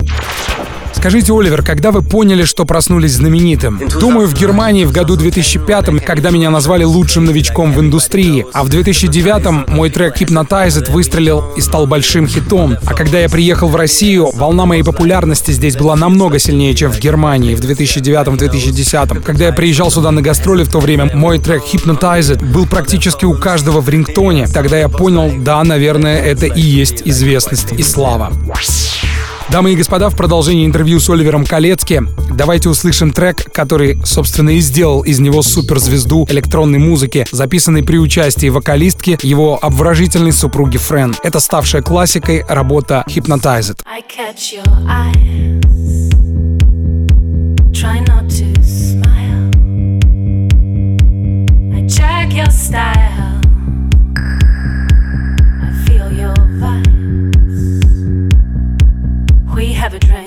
Скажите, 0.99 1.31
Оливер, 1.31 1.63
когда 1.63 1.91
вы 1.91 2.01
поняли, 2.01 2.43
что 2.43 2.65
проснулись 2.65 3.13
знаменитым? 3.13 3.79
Думаю, 4.01 4.27
в 4.27 4.33
Германии 4.33 4.83
в 4.83 4.91
году 4.91 5.15
2005, 5.15 6.03
когда 6.05 6.29
меня 6.29 6.49
назвали 6.49 6.83
лучшим 6.83 7.23
новичком 7.23 7.71
в 7.71 7.79
индустрии, 7.79 8.45
а 8.51 8.65
в 8.65 8.69
2009 8.69 9.69
мой 9.69 9.89
трек 9.91 10.19
Hypnotized 10.19 10.91
выстрелил 10.91 11.53
и 11.55 11.61
стал 11.61 11.87
большим 11.87 12.27
хитом. 12.27 12.75
А 12.85 12.93
когда 12.93 13.17
я 13.17 13.29
приехал 13.29 13.69
в 13.69 13.77
Россию, 13.77 14.29
волна 14.33 14.65
моей 14.65 14.83
популярности 14.83 15.51
здесь 15.51 15.77
была 15.77 15.95
намного 15.95 16.37
сильнее, 16.37 16.75
чем 16.75 16.91
в 16.91 16.99
Германии 16.99 17.55
в 17.55 17.61
2009-2010. 17.61 19.21
Когда 19.21 19.45
я 19.45 19.53
приезжал 19.53 19.91
сюда 19.91 20.11
на 20.11 20.21
гастроли 20.21 20.65
в 20.65 20.69
то 20.69 20.81
время, 20.81 21.09
мой 21.15 21.39
трек 21.39 21.63
Hypnotized 21.63 22.45
был 22.51 22.65
практически 22.65 23.23
у 23.23 23.35
каждого 23.35 23.79
в 23.79 23.87
рингтоне. 23.87 24.47
Тогда 24.47 24.77
я 24.77 24.89
понял, 24.89 25.31
да, 25.37 25.63
наверное, 25.63 26.21
это 26.21 26.45
и 26.45 26.59
есть 26.59 27.03
известность 27.05 27.71
и 27.71 27.83
слава. 27.83 28.33
Дамы 29.51 29.73
и 29.73 29.75
господа, 29.75 30.09
в 30.09 30.15
продолжении 30.15 30.63
интервью 30.63 30.99
с 30.99 31.09
Оливером 31.09 31.43
Калецки 31.43 32.03
давайте 32.31 32.69
услышим 32.69 33.11
трек, 33.11 33.51
который, 33.51 33.99
собственно, 34.05 34.51
и 34.51 34.59
сделал 34.59 35.01
из 35.01 35.19
него 35.19 35.41
суперзвезду 35.41 36.27
электронной 36.29 36.77
музыки, 36.77 37.25
записанный 37.31 37.81
при 37.81 37.97
участии 37.97 38.49
вокалистки 38.49 39.17
его 39.23 39.57
обворожительной 39.59 40.33
супруги 40.33 40.77
Френ. 40.77 41.15
Это 41.23 41.39
ставшая 41.39 41.81
классикой 41.81 42.45
работа 42.47 43.03
Hypnotized. 43.07 43.79
style 52.69 53.18
we 59.59 59.73
have 59.73 59.93
a 59.93 59.99
dream. 59.99 60.18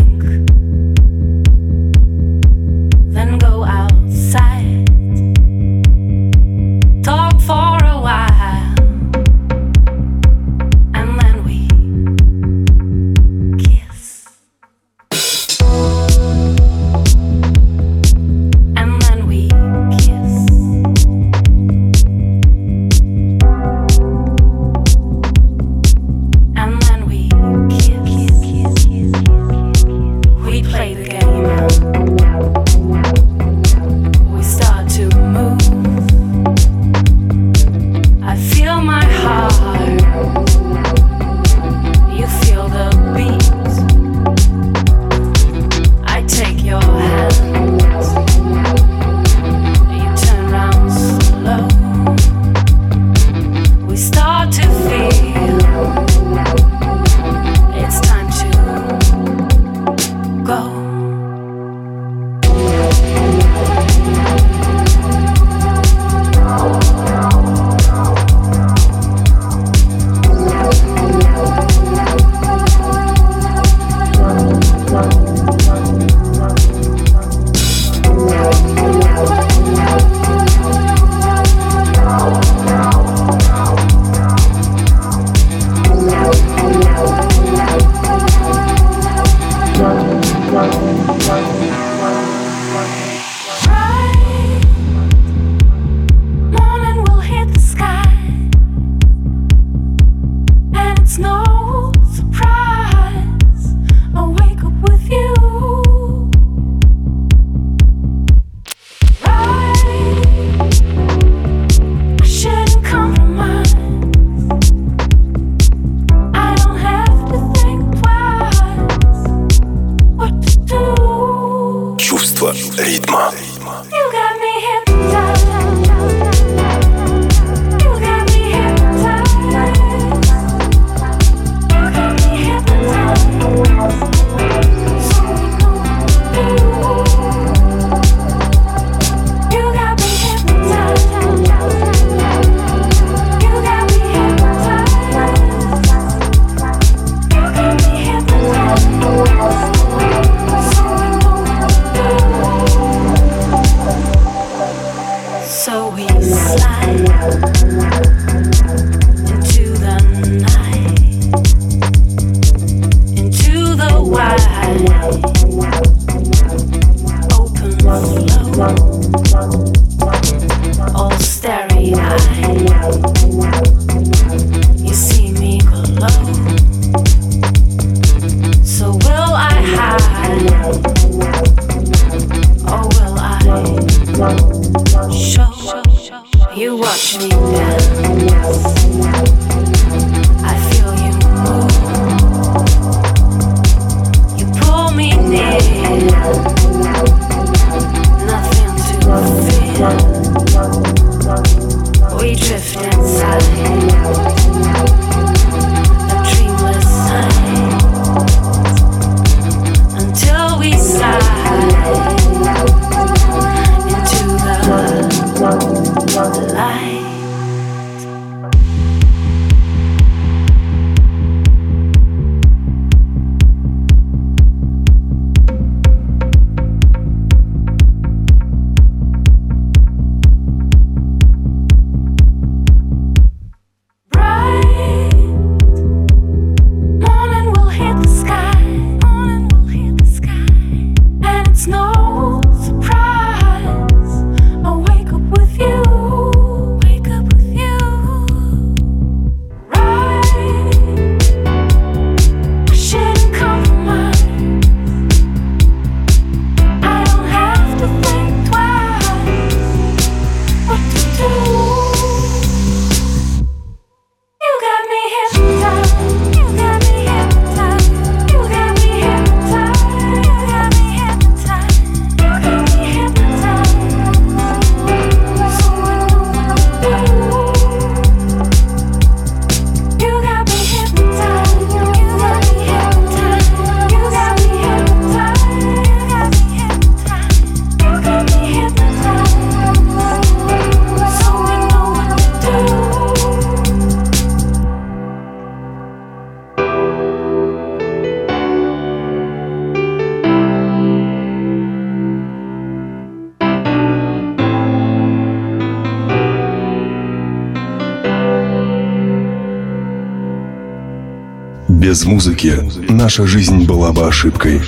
Без 311.92 312.06
музыки 312.06 312.58
наша 312.88 313.26
жизнь 313.26 313.66
была 313.66 313.92
бы 313.92 314.06
ошибкой. 314.06 314.62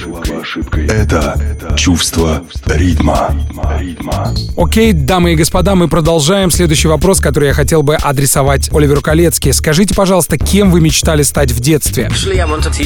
Это 0.91 1.41
чувство 1.75 2.45
ритма. 2.67 3.35
Окей, 4.59 4.93
дамы 4.93 5.33
и 5.33 5.35
господа, 5.35 5.75
мы 5.75 5.89
продолжаем. 5.89 6.51
Следующий 6.51 6.87
вопрос, 6.87 7.21
который 7.21 7.49
я 7.49 7.55
хотел 7.55 7.83
бы 7.83 7.95
адресовать 7.95 8.71
Оливеру 8.75 9.01
Калецки. 9.01 9.53
Скажите, 9.53 9.95
пожалуйста, 9.95 10.37
кем 10.37 10.71
вы 10.71 10.83
мечтали 10.83 11.23
стать 11.23 11.51
в 11.51 11.61
детстве? 11.61 12.11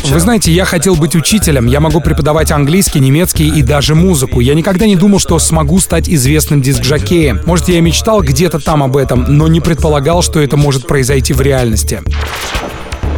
Вы 0.05 0.21
знаете, 0.21 0.53
я 0.53 0.65
хотел 0.65 0.95
быть 0.95 1.17
учителем. 1.17 1.67
Я 1.67 1.81
могу 1.81 2.01
преподавать 2.01 2.53
английский, 2.53 3.01
немецкий 3.01 3.49
и 3.49 3.63
даже 3.63 3.97
музыку. 3.97 4.39
Я 4.39 4.55
никогда 4.55 4.87
не 4.87 4.95
думал, 4.95 5.19
что 5.19 5.41
смогу 5.41 5.81
стать 5.81 6.09
известным 6.09 6.63
диск-жокеем. 6.63 7.41
Может, 7.45 7.71
я 7.71 7.81
мечтал 7.81 8.23
где-то 8.23 8.61
там 8.61 8.85
об 8.85 8.97
этом, 8.97 9.25
но 9.37 9.49
не 9.49 9.61
предполагал, 9.61 10.23
что 10.23 10.39
это 10.39 10.57
может 10.57 10.87
произойти 10.87 11.33
в 11.33 11.41
реальности. 11.41 12.03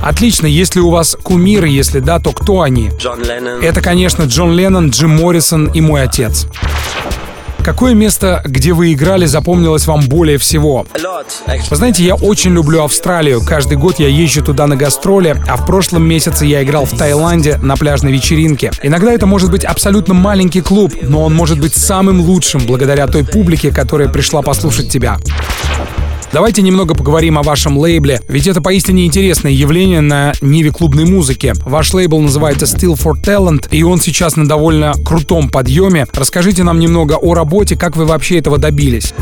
Отлично, 0.02 0.46
если 0.46 0.80
у 0.80 0.90
вас 0.90 1.16
кумиры, 1.22 1.68
если 1.68 2.00
да, 2.00 2.18
то 2.18 2.32
кто 2.32 2.62
они? 2.62 2.90
Это, 3.62 3.80
конечно, 3.82 4.24
Джон 4.24 4.52
Леннон, 4.52 4.90
Джим 4.90 5.16
Моррисон 5.16 5.66
и 5.66 5.80
мой 5.80 6.02
отец. 6.02 6.46
Какое 7.62 7.92
место, 7.92 8.42
где 8.46 8.72
вы 8.72 8.94
играли, 8.94 9.26
запомнилось 9.26 9.86
вам 9.86 10.08
более 10.08 10.38
всего? 10.38 10.86
Вы 11.68 11.76
знаете, 11.76 12.02
я 12.02 12.14
очень 12.14 12.52
люблю 12.52 12.82
Австралию. 12.82 13.42
Каждый 13.44 13.76
год 13.76 13.98
я 13.98 14.08
езжу 14.08 14.42
туда 14.42 14.66
на 14.66 14.76
гастроли, 14.76 15.36
а 15.46 15.56
в 15.56 15.66
прошлом 15.66 16.08
месяце 16.08 16.46
я 16.46 16.62
играл 16.62 16.86
в 16.86 16.96
Таиланде 16.96 17.58
на 17.58 17.76
пляжной 17.76 18.12
вечеринке. 18.12 18.72
Иногда 18.82 19.12
это 19.12 19.26
может 19.26 19.50
быть 19.50 19.64
абсолютно 19.64 20.14
маленький 20.14 20.62
клуб, 20.62 20.94
но 21.02 21.22
он 21.22 21.34
может 21.34 21.60
быть 21.60 21.76
самым 21.76 22.20
лучшим 22.22 22.64
благодаря 22.66 23.06
той 23.06 23.24
публике, 23.24 23.70
которая 23.70 24.08
пришла 24.08 24.40
послушать 24.40 24.90
тебя. 24.90 25.18
Давайте 26.32 26.62
немного 26.62 26.94
поговорим 26.94 27.38
о 27.38 27.42
вашем 27.42 27.76
лейбле, 27.76 28.20
ведь 28.28 28.46
это 28.46 28.60
поистине 28.60 29.04
интересное 29.04 29.50
явление 29.50 30.00
на 30.00 30.32
ниве 30.40 30.70
клубной 30.70 31.04
музыки. 31.04 31.54
Ваш 31.64 31.92
лейбл 31.92 32.20
называется 32.20 32.66
Still 32.66 32.94
for 32.94 33.14
Talent, 33.20 33.66
и 33.72 33.82
он 33.82 34.00
сейчас 34.00 34.36
на 34.36 34.46
довольно 34.46 34.92
крутом 35.04 35.48
подъеме. 35.48 36.06
Расскажите 36.14 36.62
нам 36.62 36.78
немного 36.78 37.14
о 37.14 37.34
работе, 37.34 37.74
как 37.74 37.96
вы 37.96 38.04
вообще 38.04 38.38
этого 38.38 38.58
добились. 38.58 39.12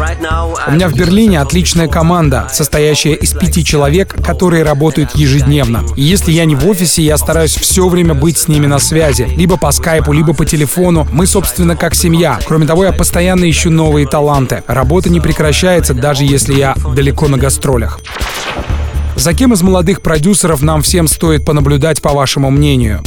У 0.67 0.73
меня 0.73 0.91
в 0.91 0.95
Берлине 0.95 1.41
отличная 1.41 1.89
команда, 1.89 2.47
состоящая 2.53 3.15
из 3.15 3.33
пяти 3.33 3.65
человек, 3.65 4.15
которые 4.23 4.63
работают 4.63 5.17
ежедневно. 5.17 5.85
И 5.97 6.03
если 6.03 6.31
я 6.31 6.45
не 6.45 6.57
в 6.57 6.69
офисе, 6.69 7.03
я 7.03 7.17
стараюсь 7.17 7.57
все 7.57 7.89
время 7.89 8.13
быть 8.13 8.37
с 8.37 8.49
ними 8.49 8.67
на 8.67 8.79
связи, 8.79 9.27
либо 9.35 9.57
по 9.57 9.73
скайпу, 9.73 10.13
либо 10.13 10.35
по 10.35 10.45
телефону. 10.45 11.09
Мы, 11.11 11.27
собственно, 11.27 11.75
как 11.75 11.95
семья. 11.95 12.39
Кроме 12.47 12.67
того, 12.67 12.85
я 12.85 12.93
постоянно 12.93 13.49
ищу 13.49 13.71
новые 13.71 14.07
таланты. 14.07 14.63
Работа 14.67 15.09
не 15.09 15.21
прекращается, 15.21 15.95
даже 15.95 16.25
если 16.25 16.53
я 16.53 16.75
далеко 16.99 17.29
на 17.29 17.39
гастролях. 17.39 18.01
За 19.15 19.33
кем 19.33 19.53
из 19.53 19.63
молодых 19.63 20.03
продюсеров 20.03 20.63
нам 20.63 20.83
всем 20.83 21.07
стоит 21.07 21.45
понаблюдать, 21.45 22.03
по 22.03 22.11
вашему 22.11 22.51
мнению? 22.51 23.05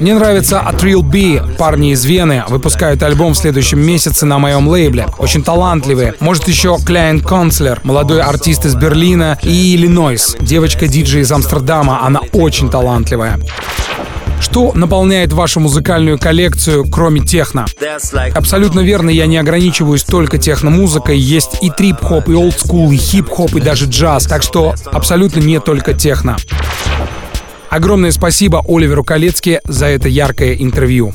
Мне 0.00 0.14
нравится 0.14 0.64
Atril 0.66 1.02
B, 1.02 1.42
парни 1.58 1.92
из 1.92 2.02
Вены, 2.06 2.44
выпускают 2.48 3.02
альбом 3.02 3.34
в 3.34 3.36
следующем 3.36 3.78
месяце 3.78 4.24
на 4.24 4.38
моем 4.38 4.68
лейбле. 4.68 5.06
Очень 5.18 5.42
талантливые. 5.42 6.14
Может 6.20 6.48
еще 6.48 6.78
Клайн 6.78 7.20
Концлер, 7.20 7.80
молодой 7.84 8.22
артист 8.22 8.64
из 8.64 8.74
Берлина 8.74 9.38
и 9.42 9.74
Иллинойс, 9.76 10.38
девочка-диджей 10.40 11.20
из 11.20 11.30
Амстердама, 11.30 12.02
она 12.06 12.20
очень 12.32 12.70
талантливая. 12.70 13.38
Что 14.40 14.72
наполняет 14.74 15.32
вашу 15.32 15.60
музыкальную 15.60 16.18
коллекцию, 16.18 16.86
кроме 16.90 17.20
техно? 17.20 17.66
Абсолютно 18.34 18.80
верно, 18.80 19.10
я 19.10 19.26
не 19.26 19.36
ограничиваюсь 19.36 20.02
только 20.02 20.38
техно-музыкой. 20.38 21.18
Есть 21.18 21.58
и 21.62 21.70
трип-хоп, 21.70 22.28
и 22.28 22.34
олдскул, 22.34 22.90
и 22.90 22.96
хип-хоп, 22.96 23.54
и 23.54 23.60
даже 23.60 23.84
джаз. 23.84 24.24
Так 24.24 24.42
что 24.42 24.74
абсолютно 24.86 25.40
не 25.40 25.60
только 25.60 25.92
техно. 25.92 26.36
Огромное 27.68 28.10
спасибо 28.10 28.64
Оливеру 28.66 29.04
Калецке 29.04 29.60
за 29.64 29.86
это 29.86 30.08
яркое 30.08 30.54
интервью. 30.54 31.14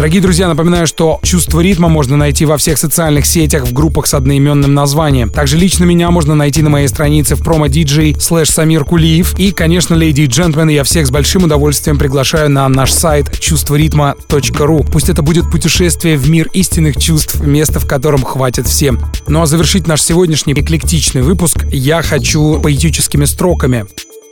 Дорогие 0.00 0.22
друзья, 0.22 0.48
напоминаю, 0.48 0.86
что 0.86 1.20
чувство 1.22 1.60
ритма 1.60 1.88
можно 1.88 2.16
найти 2.16 2.46
во 2.46 2.56
всех 2.56 2.78
социальных 2.78 3.26
сетях 3.26 3.66
в 3.66 3.74
группах 3.74 4.06
с 4.06 4.14
одноименным 4.14 4.72
названием. 4.72 5.28
Также 5.28 5.58
лично 5.58 5.84
меня 5.84 6.10
можно 6.10 6.34
найти 6.34 6.62
на 6.62 6.70
моей 6.70 6.88
странице 6.88 7.34
в 7.34 7.44
промо-диджей 7.44 8.16
слэш 8.18 8.48
Самир 8.48 8.86
Кулиев. 8.86 9.38
И, 9.38 9.52
конечно, 9.52 9.94
леди 9.94 10.22
и 10.22 10.26
джентльмены, 10.26 10.70
я 10.70 10.84
всех 10.84 11.06
с 11.06 11.10
большим 11.10 11.44
удовольствием 11.44 11.98
приглашаю 11.98 12.48
на 12.48 12.66
наш 12.70 12.92
сайт 12.92 13.38
чувстворитма.ру. 13.38 14.84
Пусть 14.90 15.10
это 15.10 15.20
будет 15.20 15.50
путешествие 15.50 16.16
в 16.16 16.30
мир 16.30 16.48
истинных 16.54 16.96
чувств, 16.96 17.38
место 17.42 17.78
в 17.78 17.86
котором 17.86 18.24
хватит 18.24 18.66
всем. 18.66 18.98
Ну 19.26 19.42
а 19.42 19.46
завершить 19.46 19.86
наш 19.86 20.00
сегодняшний 20.00 20.54
эклектичный 20.54 21.20
выпуск 21.20 21.66
я 21.70 22.00
хочу 22.00 22.58
поэтическими 22.58 23.26
строками 23.26 23.84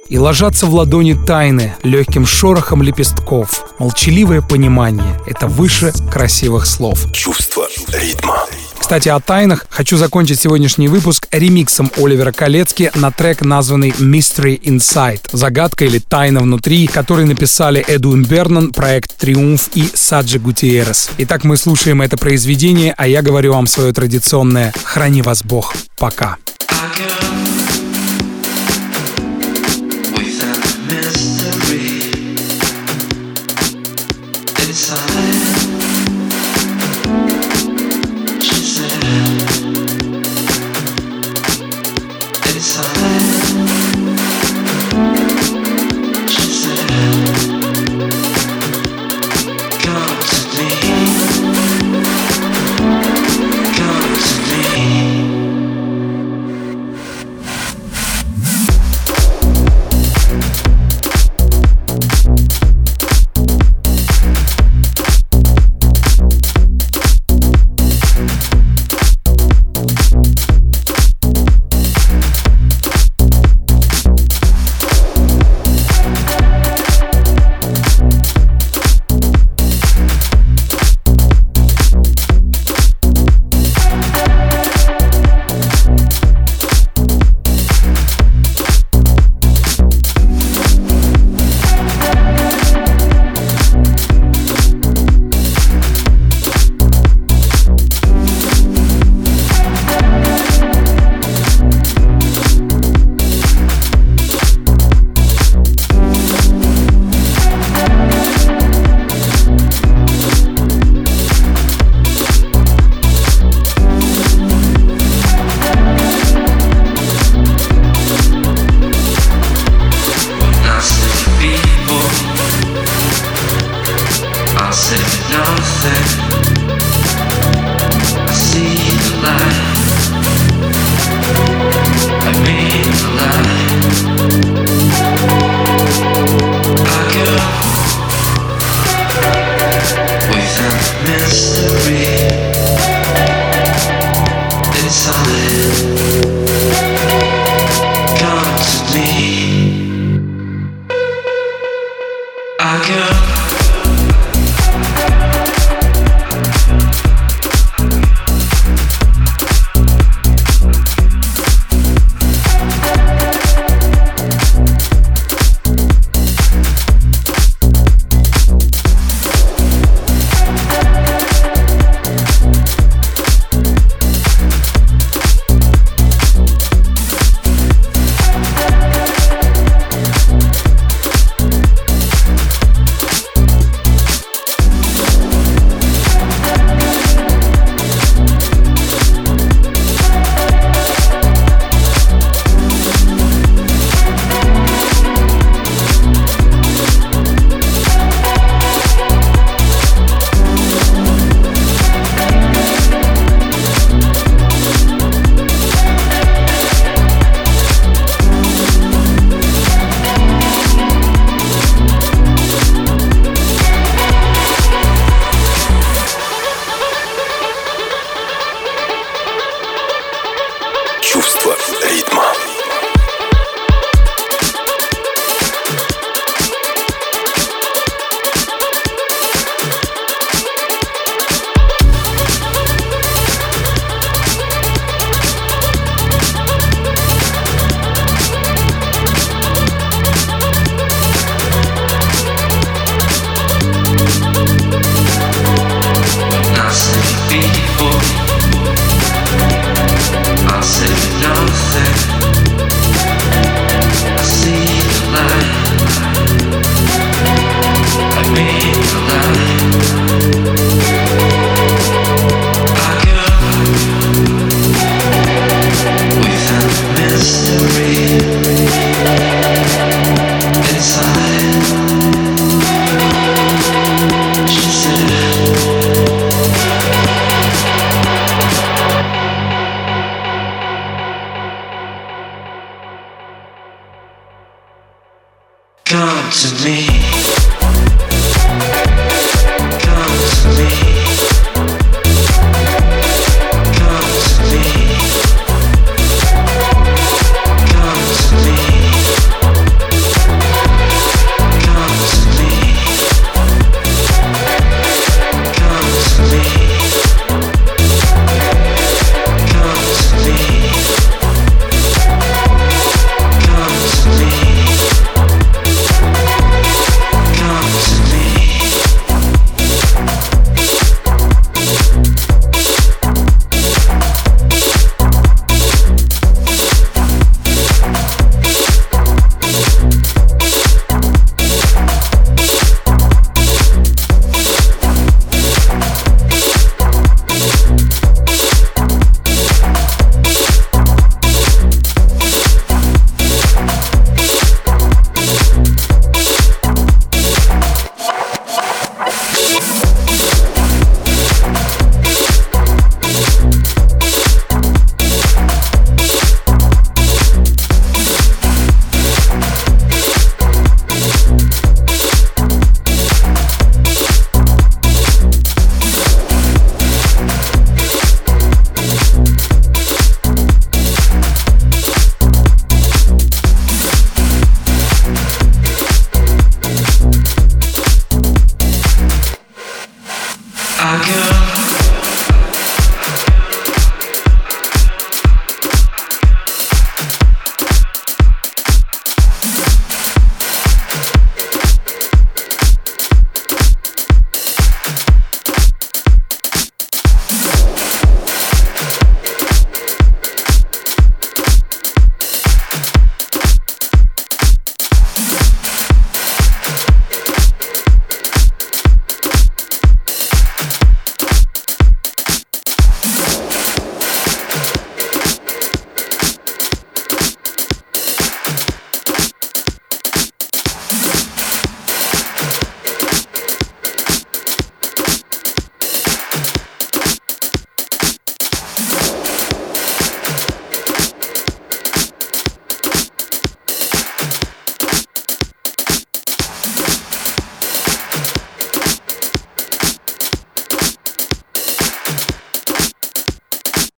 и 0.08 0.18
ложатся 0.18 0.66
в 0.66 0.74
ладони 0.74 1.14
тайны 1.14 1.74
легким 1.82 2.26
шорохом 2.26 2.82
лепестков. 2.82 3.64
Молчаливое 3.78 4.42
понимание— 4.42 5.20
это 5.26 5.46
выше 5.46 5.92
красивых 6.10 6.66
слов. 6.66 7.12
Чувство 7.12 7.68
ритма. 7.92 8.44
Кстати, 8.78 9.08
о 9.08 9.20
тайнах 9.20 9.66
хочу 9.68 9.98
закончить 9.98 10.40
сегодняшний 10.40 10.88
выпуск 10.88 11.28
ремиксом 11.30 11.90
Оливера 11.98 12.32
Калецки 12.32 12.90
на 12.94 13.10
трек, 13.10 13.42
названный 13.42 13.90
Mystery 13.90 14.58
Inside. 14.60 15.20
Загадка 15.32 15.84
или 15.84 15.98
тайна 15.98 16.40
внутри, 16.40 16.86
который 16.86 17.26
написали 17.26 17.84
Эдуин 17.86 18.24
Бернан, 18.24 18.72
проект 18.72 19.14
Триумф 19.16 19.68
и 19.74 19.90
Саджи 19.92 20.38
Гутиерес. 20.38 21.10
Итак, 21.18 21.44
мы 21.44 21.58
слушаем 21.58 22.00
это 22.00 22.16
произведение, 22.16 22.94
а 22.96 23.06
я 23.06 23.20
говорю 23.20 23.52
вам 23.52 23.66
свое 23.66 23.92
традиционное 23.92 24.72
«Храни 24.84 25.20
вас 25.20 25.42
Бог». 25.42 25.74
Пока. 25.98 26.36